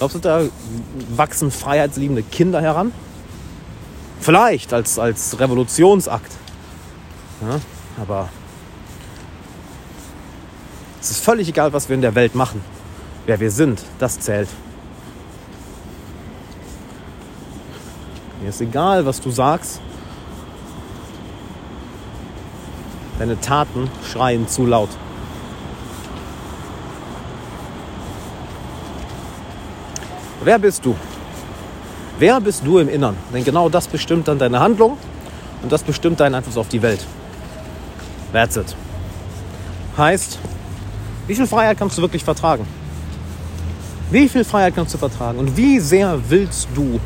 [0.00, 0.44] Glaubst du, da
[1.14, 2.90] wachsen freiheitsliebende Kinder heran?
[4.18, 6.32] Vielleicht als, als Revolutionsakt.
[7.42, 7.60] Ja,
[8.00, 8.30] aber
[11.02, 12.62] es ist völlig egal, was wir in der Welt machen.
[13.26, 14.48] Wer wir sind, das zählt.
[18.40, 19.82] Mir ist egal, was du sagst.
[23.18, 24.88] Deine Taten schreien zu laut.
[30.42, 30.96] Wer bist du?
[32.18, 33.16] Wer bist du im Innern?
[33.32, 34.96] Denn genau das bestimmt dann deine Handlung
[35.62, 37.04] und das bestimmt deinen Einfluss auf die Welt.
[38.32, 38.74] That's it.
[39.96, 40.38] Heißt,
[41.26, 42.66] wie viel Freiheit kannst du wirklich vertragen?
[44.10, 45.38] Wie viel Freiheit kannst du vertragen?
[45.38, 46.98] Und wie sehr willst du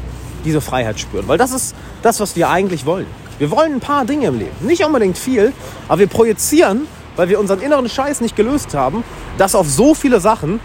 [0.45, 1.27] diese Freiheit spüren?
[1.29, 3.07] Weil das ist das, was wir eigentlich wollen.
[3.39, 4.55] Wir wollen ein paar Dinge im Leben.
[4.61, 5.53] Nicht unbedingt viel,
[5.89, 9.03] aber wir projizieren, weil wir unseren inneren Scheiß nicht gelöst haben,
[9.39, 10.61] das auf so viele Sachen.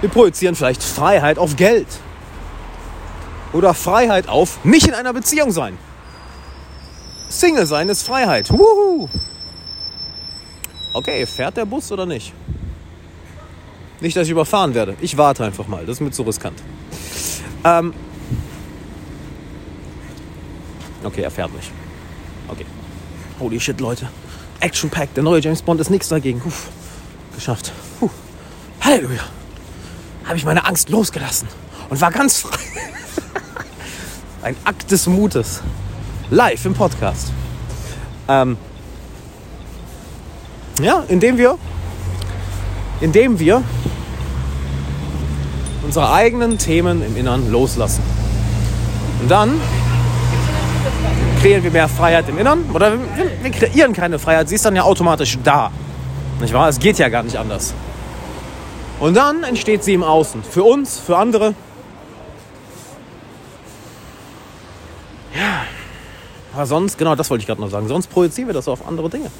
[0.00, 1.86] Wir projizieren vielleicht Freiheit auf Geld.
[3.52, 5.76] Oder Freiheit auf nicht in einer Beziehung sein.
[7.28, 8.50] Single sein ist Freiheit.
[8.50, 9.08] Wuhu.
[10.92, 12.32] Okay, fährt der Bus oder nicht?
[14.00, 14.96] Nicht, dass ich überfahren werde.
[15.00, 15.84] Ich warte einfach mal.
[15.84, 16.60] Das ist mir zu riskant.
[17.64, 17.92] Ähm,
[21.02, 21.70] Okay, er fährt nicht.
[22.48, 22.66] Okay.
[23.38, 24.08] Holy shit, Leute.
[24.60, 26.40] Action Pack, der neue James Bond ist nichts dagegen.
[26.40, 26.50] Puh.
[27.34, 27.72] Geschafft.
[27.98, 28.10] Puh.
[28.82, 29.22] Halleluja.
[30.30, 31.48] Habe ich meine Angst losgelassen
[31.88, 32.56] und war ganz frei.
[34.42, 35.60] Ein Akt des Mutes.
[36.30, 37.32] Live im Podcast.
[38.28, 38.56] Ähm,
[40.80, 41.58] ja, indem wir,
[43.00, 43.64] indem wir
[45.82, 48.04] unsere eigenen Themen im Innern loslassen.
[49.22, 49.60] Und dann
[51.40, 54.76] kreieren wir mehr Freiheit im Innern oder wir, wir kreieren keine Freiheit, sie ist dann
[54.76, 55.72] ja automatisch da.
[56.40, 56.68] Nicht wahr?
[56.68, 57.74] Es geht ja gar nicht anders.
[59.00, 60.42] Und dann entsteht sie im Außen.
[60.42, 61.54] Für uns, für andere.
[65.34, 65.62] Ja.
[66.52, 69.08] Aber sonst, genau das wollte ich gerade noch sagen, sonst projizieren wir das auf andere
[69.08, 69.30] Dinge.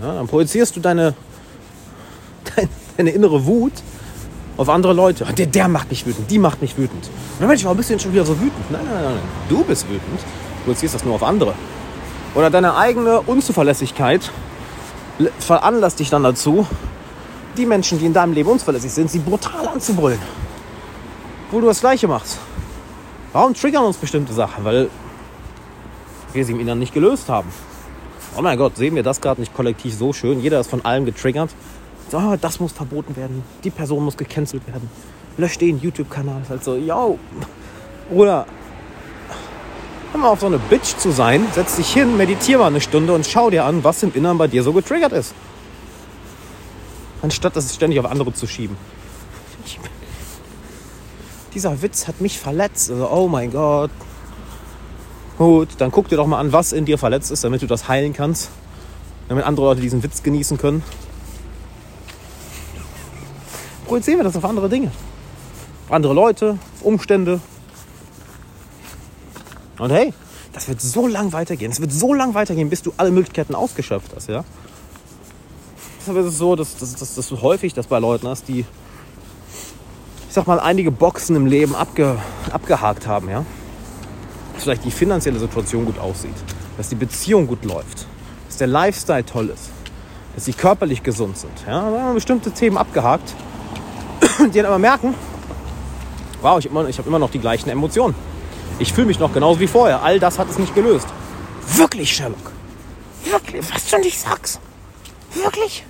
[0.00, 1.14] Ja, dann projizierst du deine,
[2.56, 3.72] deine, deine innere Wut
[4.56, 5.26] auf andere Leute.
[5.36, 7.10] Der, der macht mich wütend, die macht mich wütend.
[7.38, 8.70] Und Mensch, warum bist du denn schon wieder so wütend?
[8.70, 9.18] Nein, nein, nein.
[9.48, 10.20] Du bist wütend.
[10.20, 11.54] Du projizierst das nur auf andere.
[12.34, 14.30] Oder deine eigene Unzuverlässigkeit
[15.38, 16.66] veranlasst dich dann dazu,
[17.56, 20.18] die Menschen, die in deinem Leben unzuverlässig sind, sie brutal anzubrüllen.
[21.50, 22.38] Wo du das Gleiche machst.
[23.32, 24.64] Warum triggern uns bestimmte Sachen?
[24.64, 24.88] Weil
[26.32, 27.48] wir sie im Inneren nicht gelöst haben.
[28.36, 30.40] Oh mein Gott, sehen wir das gerade nicht kollektiv so schön?
[30.40, 31.50] Jeder ist von allem getriggert.
[32.12, 33.42] Oh, das muss verboten werden.
[33.62, 34.88] Die Person muss gecancelt werden.
[35.36, 36.42] Lösch den YouTube-Kanal.
[36.42, 37.18] Ist halt so, yo.
[38.10, 38.46] Oder
[40.12, 43.12] hör mal auf so eine Bitch zu sein, setz dich hin, meditiere mal eine Stunde
[43.12, 45.34] und schau dir an, was im Inneren bei dir so getriggert ist.
[47.24, 48.76] Anstatt das ständig auf andere zu schieben.
[51.54, 52.90] Dieser Witz hat mich verletzt.
[52.90, 53.90] Also, oh mein Gott.
[55.38, 57.88] Gut, dann guck dir doch mal an, was in dir verletzt ist, damit du das
[57.88, 58.50] heilen kannst.
[59.28, 60.82] Damit andere Leute diesen Witz genießen können.
[63.86, 64.92] Projizieren wir das auf andere Dinge.
[65.86, 67.40] Auf andere Leute, auf Umstände.
[69.78, 70.12] Und hey,
[70.52, 71.72] das wird so lang weitergehen.
[71.72, 74.44] Es wird so lang weitergehen, bis du alle Möglichkeiten ausgeschöpft hast, ja.
[76.06, 78.66] Ist es so, dass, dass, dass du häufig das bei Leuten hast, die, ich
[80.28, 82.18] sag mal, einige Boxen im Leben abge,
[82.50, 83.44] abgehakt haben, ja.
[84.52, 86.34] Dass vielleicht die finanzielle Situation gut aussieht,
[86.76, 88.06] dass die Beziehung gut läuft,
[88.48, 89.70] dass der Lifestyle toll ist,
[90.34, 91.52] dass sie körperlich gesund sind.
[91.66, 93.34] Ja, da haben bestimmte Themen abgehakt,
[94.52, 95.14] die dann aber merken,
[96.42, 98.14] wow, ich, habe immer noch die gleichen Emotionen.
[98.78, 100.02] Ich fühle mich noch genauso wie vorher.
[100.02, 101.06] All das hat es nicht gelöst.
[101.76, 102.52] Wirklich, Sherlock?
[103.24, 103.64] Wirklich?
[103.72, 104.60] Was du nicht sagst?
[105.32, 105.84] Wirklich?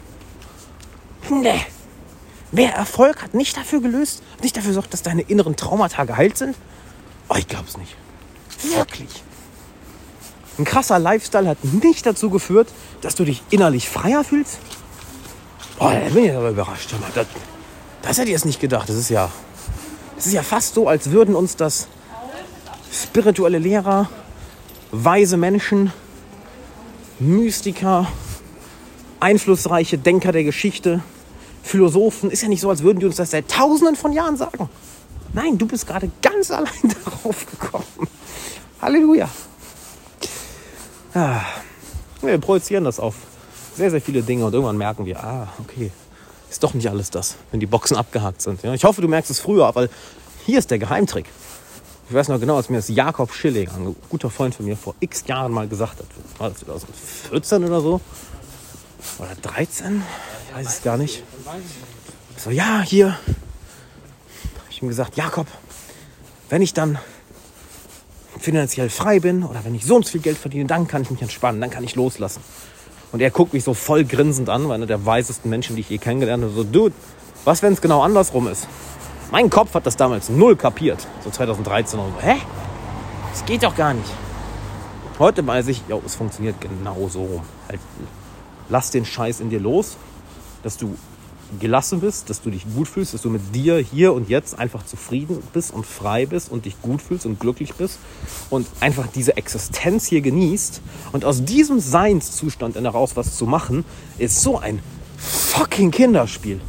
[1.30, 1.60] Nee.
[2.52, 6.56] Mehr Erfolg hat nicht dafür gelöst, nicht dafür sorgt, dass deine inneren Traumata geheilt sind?
[7.28, 7.96] Oh, ich glaub's nicht.
[8.62, 9.08] Wirklich.
[10.58, 12.68] Ein krasser Lifestyle hat nicht dazu geführt,
[13.00, 14.58] dass du dich innerlich freier fühlst?
[15.80, 16.94] Oh, da bin ich aber überrascht.
[17.14, 17.26] Das,
[18.02, 18.88] das hätte ich jetzt nicht gedacht.
[18.88, 19.30] Das ist ja,
[20.14, 21.88] das ist ja fast so, als würden uns das
[22.92, 24.08] spirituelle Lehrer,
[24.92, 25.92] weise Menschen,
[27.18, 28.06] Mystiker,
[29.18, 31.02] einflussreiche Denker der Geschichte,
[31.64, 32.30] Philosophen.
[32.30, 34.68] Ist ja nicht so, als würden die uns das seit tausenden von Jahren sagen.
[35.32, 38.08] Nein, du bist gerade ganz allein darauf gekommen.
[38.80, 39.28] Halleluja.
[41.14, 41.40] Ah,
[42.20, 43.14] wir projizieren das auf
[43.76, 45.90] sehr, sehr viele Dinge und irgendwann merken wir, ah, okay,
[46.50, 48.62] ist doch nicht alles das, wenn die Boxen abgehakt sind.
[48.62, 49.88] Ich hoffe, du merkst es früher, weil
[50.44, 51.26] hier ist der Geheimtrick.
[52.08, 54.94] Ich weiß noch genau, als mir das Jakob Schilling, ein guter Freund von mir, vor
[55.00, 56.06] x Jahren mal gesagt hat.
[56.38, 58.00] War das 2014 oder so?
[59.18, 60.02] Oder 13?
[60.48, 61.22] Ich weiß es gar nicht.
[62.36, 63.08] So, ja, hier.
[63.08, 63.20] Habe
[64.70, 65.46] ich ihm gesagt, Jakob,
[66.48, 66.98] wenn ich dann
[68.38, 71.10] finanziell frei bin oder wenn ich so und so viel Geld verdiene, dann kann ich
[71.10, 72.42] mich entspannen, dann kann ich loslassen.
[73.12, 75.90] Und er guckt mich so voll grinsend an, weil einer der weisesten Menschen, die ich
[75.90, 76.94] je kennengelernt habe, so, Dude,
[77.44, 78.66] was, wenn es genau andersrum ist?
[79.30, 82.20] Mein Kopf hat das damals null kapiert, so 2013 oder so.
[82.20, 82.36] Hä?
[83.30, 84.10] Das geht doch gar nicht.
[85.18, 87.42] Heute weiß ich, ja, es funktioniert genau so.
[87.68, 87.80] Halt,
[88.68, 89.96] lass den Scheiß in dir los,
[90.62, 90.96] dass du
[91.60, 94.84] gelassen bist, dass du dich gut fühlst, dass du mit dir hier und jetzt einfach
[94.84, 97.98] zufrieden bist und frei bist und dich gut fühlst und glücklich bist
[98.50, 100.80] und einfach diese Existenz hier genießt.
[101.12, 103.84] Und aus diesem Seinszustand heraus was zu machen,
[104.18, 104.80] ist so ein
[105.18, 106.60] fucking Kinderspiel.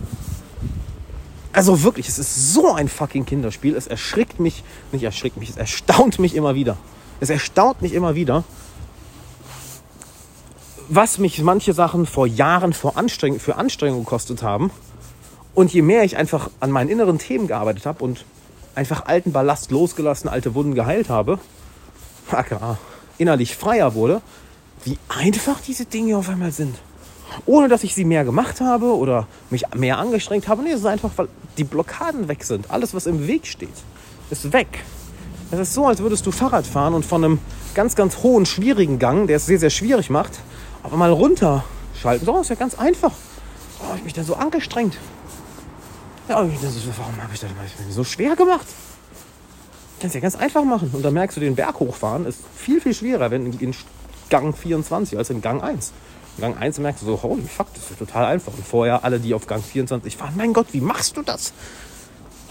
[1.52, 3.76] Also wirklich, es ist so ein fucking Kinderspiel.
[3.76, 6.78] Es erschrickt mich, nicht erschrickt mich, es erstaunt mich immer wieder.
[7.22, 8.44] Es erstaunt mich immer wieder,
[10.88, 14.72] was mich manche Sachen vor Jahren vor Anstrengung, für Anstrengung gekostet haben.
[15.54, 18.26] Und je mehr ich einfach an meinen inneren Themen gearbeitet habe und
[18.76, 21.40] einfach alten Ballast losgelassen, alte Wunden geheilt habe,
[23.18, 24.22] innerlich freier wurde,
[24.84, 26.76] wie einfach diese Dinge auf einmal sind.
[27.46, 30.62] Ohne dass ich sie mehr gemacht habe oder mich mehr angestrengt habe.
[30.62, 31.28] Nee, es ist einfach, weil
[31.58, 32.70] die Blockaden weg sind.
[32.70, 33.70] Alles, was im Weg steht,
[34.30, 34.84] ist weg.
[35.52, 37.40] Es ist so, als würdest du Fahrrad fahren und von einem
[37.74, 40.40] ganz, ganz hohen, schwierigen Gang, der es sehr, sehr schwierig macht,
[40.86, 42.26] aber mal runterschalten.
[42.26, 43.12] So, ist ja ganz einfach.
[43.82, 44.98] Oh, ich mich da so angestrengt.
[46.30, 48.68] Ja, warum habe ich das so schwer gemacht?
[50.00, 50.92] Kannst ja ganz einfach machen.
[50.94, 53.76] Und dann merkst du, den Berg hochfahren ist viel, viel schwerer, wenn in
[54.30, 55.92] Gang 24 als in Gang 1.
[56.38, 58.54] In Gang 1 merkst du so, holy fuck, das ist total einfach.
[58.54, 61.54] Und vorher alle, die auf Gang 24 fahren, mein Gott, wie machst du das?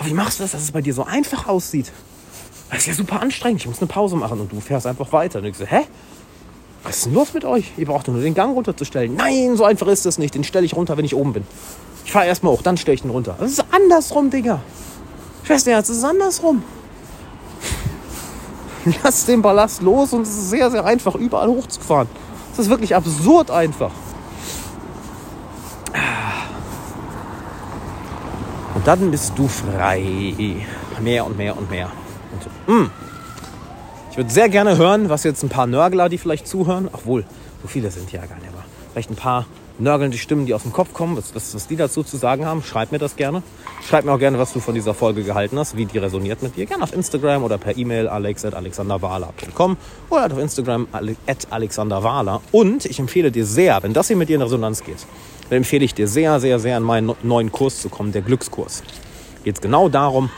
[0.03, 1.93] Wie machst du das, dass es bei dir so einfach aussieht?
[2.71, 5.39] Das ist ja super anstrengend, ich muss eine Pause machen und du fährst einfach weiter.
[5.39, 5.83] Und ich so, hä?
[6.85, 7.73] Was ist denn los mit euch?
[7.79, 9.17] Ihr braucht nur den Gang runterzustellen.
[9.17, 10.35] Nein, so einfach ist das nicht.
[10.35, 11.45] Den stelle ich runter, wenn ich oben bin.
[12.05, 13.37] Ich fahre erstmal hoch, dann stelle ich den runter.
[13.41, 14.61] Das ist andersrum, Digga.
[15.45, 16.63] Schwesterherz, das ist andersrum.
[19.03, 22.09] Lass den Ballast los und es ist sehr, sehr einfach, überall hochzufahren.
[22.51, 23.91] Das ist wirklich absurd einfach.
[28.75, 30.35] Und dann bist du frei.
[31.01, 31.91] Mehr und mehr und mehr.
[32.33, 32.91] Und so, mm.
[34.15, 37.25] Ich würde sehr gerne hören, was jetzt ein paar Nörgler, die vielleicht zuhören, obwohl,
[37.63, 39.45] so viele sind ja gar nicht, aber vielleicht ein paar
[39.81, 42.63] nörgelnde Stimmen, die aus dem Kopf kommen, was, was, was die dazu zu sagen haben,
[42.63, 43.43] schreib mir das gerne.
[43.83, 46.57] Schreib mir auch gerne, was du von dieser Folge gehalten hast, wie die resoniert mit
[46.57, 46.65] dir.
[46.65, 49.77] Gerne auf Instagram oder per E-Mail alex.alexanderwala.com
[50.11, 50.87] oder auf Instagram
[51.27, 51.49] at.
[52.53, 54.99] Und ich empfehle dir sehr, wenn das hier mit dir in Resonanz geht,
[55.51, 58.85] dann empfehle ich dir sehr, sehr, sehr in meinen neuen Kurs zu kommen, der Glückskurs.
[59.43, 60.31] Geht es genau darum,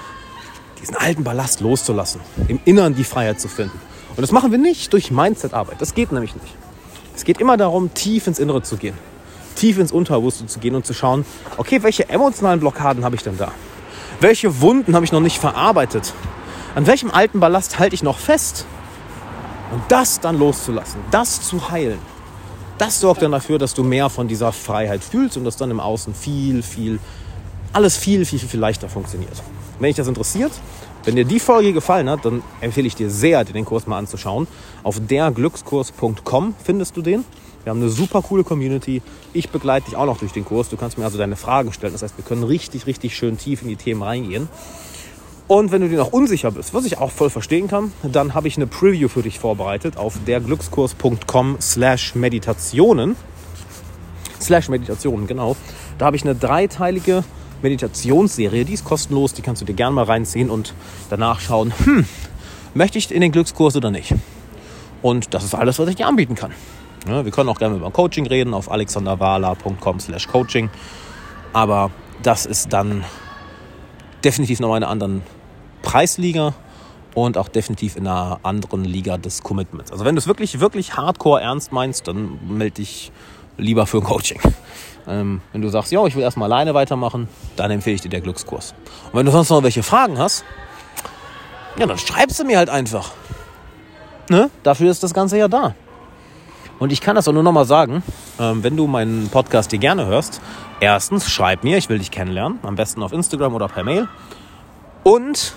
[0.81, 3.79] diesen alten Ballast loszulassen, im Inneren die Freiheit zu finden.
[4.17, 5.81] Und das machen wir nicht durch Mindset-Arbeit.
[5.81, 6.55] Das geht nämlich nicht.
[7.15, 8.97] Es geht immer darum, tief ins Innere zu gehen,
[9.55, 11.25] tief ins Unterbewusste zu gehen und zu schauen,
[11.57, 13.53] okay, welche emotionalen Blockaden habe ich denn da?
[14.21, 16.13] Welche Wunden habe ich noch nicht verarbeitet?
[16.75, 18.67] An welchem alten Ballast halte ich noch fest?
[19.73, 21.99] Und das dann loszulassen, das zu heilen,
[22.79, 25.81] das sorgt dann dafür, dass du mehr von dieser Freiheit fühlst und dass dann im
[25.81, 27.01] Außen viel, viel,
[27.73, 29.43] alles viel, viel, viel leichter funktioniert.
[29.79, 30.53] Wenn dich das interessiert,
[31.05, 33.99] wenn dir die Folge gefallen hat, dann empfehle ich dir sehr, dir den Kurs mal
[33.99, 34.49] anzuschauen.
[34.83, 37.25] Auf derglückskurs.com findest du den.
[37.63, 39.03] Wir haben eine super coole Community.
[39.33, 40.69] Ich begleite dich auch noch durch den Kurs.
[40.69, 41.93] Du kannst mir also deine Fragen stellen.
[41.93, 44.49] Das heißt, wir können richtig, richtig schön tief in die Themen reingehen.
[45.49, 48.49] Und wenn du dir noch unsicher bist, was ich auch voll verstehen kann, dann habe
[48.49, 53.15] ich eine Preview für dich vorbereitet auf derglückskurs.com slash Meditationen.
[54.41, 55.57] Slash Meditationen, genau.
[55.99, 57.23] Da habe ich eine dreiteilige
[57.63, 60.75] Meditationsserie, die ist kostenlos, die kannst du dir gerne mal reinziehen und
[61.11, 62.07] danach schauen, hm,
[62.75, 64.15] möchte ich in den Glückskurs oder nicht?
[65.03, 66.53] Und das ist alles, was ich dir anbieten kann.
[67.07, 70.71] Ja, wir können auch gerne über Coaching reden auf alexanderwala.com slash coaching.
[71.53, 71.91] Aber
[72.23, 73.05] das ist dann
[74.25, 75.21] definitiv noch eine andere
[75.83, 76.55] Preisliga
[77.15, 79.93] und auch definitiv in einer anderen Liga des Commitments.
[79.93, 83.13] Also wenn du es wirklich, wirklich hardcore ernst meinst, dann melde dich
[83.57, 84.41] lieber für ein Coaching.
[85.09, 88.21] Ähm, wenn du sagst, ja, ich will erstmal alleine weitermachen, dann empfehle ich dir der
[88.21, 88.75] Glückskurs.
[89.13, 90.45] Und wenn du sonst noch welche Fragen hast,
[91.79, 93.13] ja, dann schreibst du mir halt einfach.
[94.29, 94.51] Ne?
[94.63, 95.75] Dafür ist das Ganze ja da.
[96.79, 98.03] Und ich kann das auch nur nochmal sagen,
[98.39, 100.41] ähm, wenn du meinen Podcast dir gerne hörst,
[100.81, 104.09] erstens schreib mir, ich will dich kennenlernen, am besten auf Instagram oder per Mail.
[105.05, 105.55] Und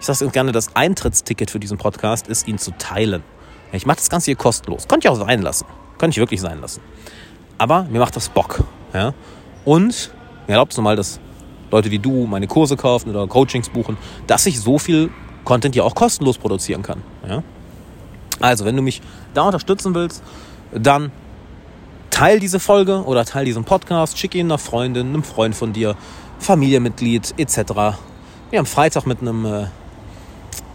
[0.00, 3.22] ich sage gerne, das Eintrittsticket für diesen Podcast ist, ihn zu teilen.
[3.72, 4.86] Ich mache das Ganze hier kostenlos.
[4.88, 5.66] Könnte ich auch sein lassen.
[5.98, 6.80] Könnte ich wirklich sein lassen.
[7.58, 8.64] Aber mir macht das Bock.
[8.94, 9.12] Ja?
[9.64, 10.12] Und
[10.46, 11.20] mir erlaubt es mal, dass
[11.70, 15.10] Leute wie du meine Kurse kaufen oder Coachings buchen, dass ich so viel
[15.44, 17.02] Content ja auch kostenlos produzieren kann.
[17.28, 17.42] Ja?
[18.40, 19.02] Also, wenn du mich
[19.34, 20.22] da unterstützen willst,
[20.72, 21.10] dann
[22.10, 25.96] teil diese Folge oder teil diesen Podcast, schick ihn einer Freundin, einem Freund von dir,
[26.38, 27.58] Familienmitglied etc.
[28.50, 29.66] Wir haben Freitag mit einem äh,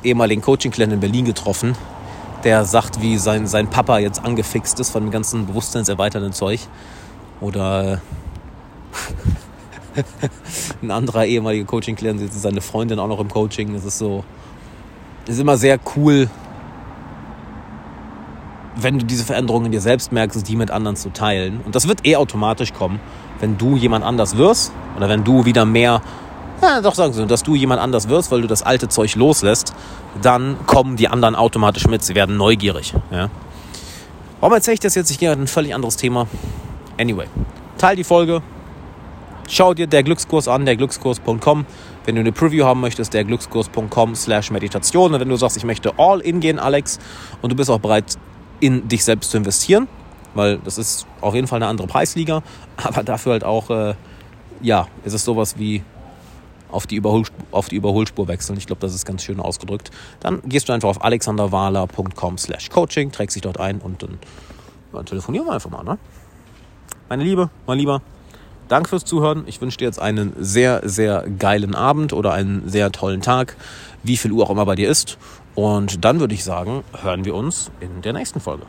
[0.04, 1.76] ehemaligen Coaching-Client in Berlin getroffen,
[2.44, 6.60] der sagt, wie sein, sein Papa jetzt angefixt ist von dem ganzen bewusstseinserweiternden Zeug.
[7.42, 8.02] Oder
[9.96, 10.04] äh,
[10.82, 13.74] ein anderer ehemaliger Coaching-Client, jetzt ist seine Freundin auch noch im Coaching.
[13.74, 14.24] Das ist so,
[15.28, 16.30] ist immer sehr cool,
[18.76, 21.62] wenn du diese Veränderungen in dir selbst merkst, die mit anderen zu teilen.
[21.66, 23.00] Und das wird eh automatisch kommen,
[23.40, 26.02] wenn du jemand anders wirst oder wenn du wieder mehr,
[26.62, 29.74] ja, doch sagen Sie, dass du jemand anders wirst, weil du das alte Zeug loslässt,
[30.22, 32.04] dann kommen die anderen automatisch mit.
[32.04, 32.94] Sie werden neugierig.
[33.12, 33.30] Ja.
[34.40, 35.10] Warum erzähle ich das jetzt?
[35.12, 36.28] Ich gehe ein völlig anderes Thema.
[37.00, 37.28] Anyway,
[37.78, 38.42] teil die Folge.
[39.50, 41.66] Schau dir der Glückskurs an, der Glückskurs.com.
[42.06, 45.14] Wenn du eine Preview haben möchtest, der Glückskurs.com slash Meditation.
[45.14, 47.00] Und wenn du sagst, ich möchte all in gehen, Alex,
[47.42, 48.18] und du bist auch bereit,
[48.60, 49.88] in dich selbst zu investieren,
[50.34, 52.42] weil das ist auf jeden Fall eine andere Preisliga,
[52.78, 53.96] aber dafür halt auch, äh,
[54.62, 55.84] ja, ist es sowas wie
[56.74, 58.58] auf die, Überholspur, auf die Überholspur wechseln.
[58.58, 59.92] Ich glaube, das ist ganz schön ausgedrückt.
[60.20, 64.20] Dann gehst du einfach auf alexanderwahler.com slash coaching, trägst dich dort ein und dann,
[64.92, 65.84] dann telefonieren wir einfach mal.
[65.84, 65.98] Ne?
[67.10, 68.02] Meine Liebe, mein Lieber,
[68.68, 69.44] danke fürs Zuhören.
[69.46, 73.56] Ich wünsche dir jetzt einen sehr, sehr geilen Abend oder einen sehr tollen Tag,
[74.04, 75.18] wie viel Uhr auch immer bei dir ist.
[75.56, 78.64] Und dann würde ich sagen, hören wir uns in der nächsten Folge.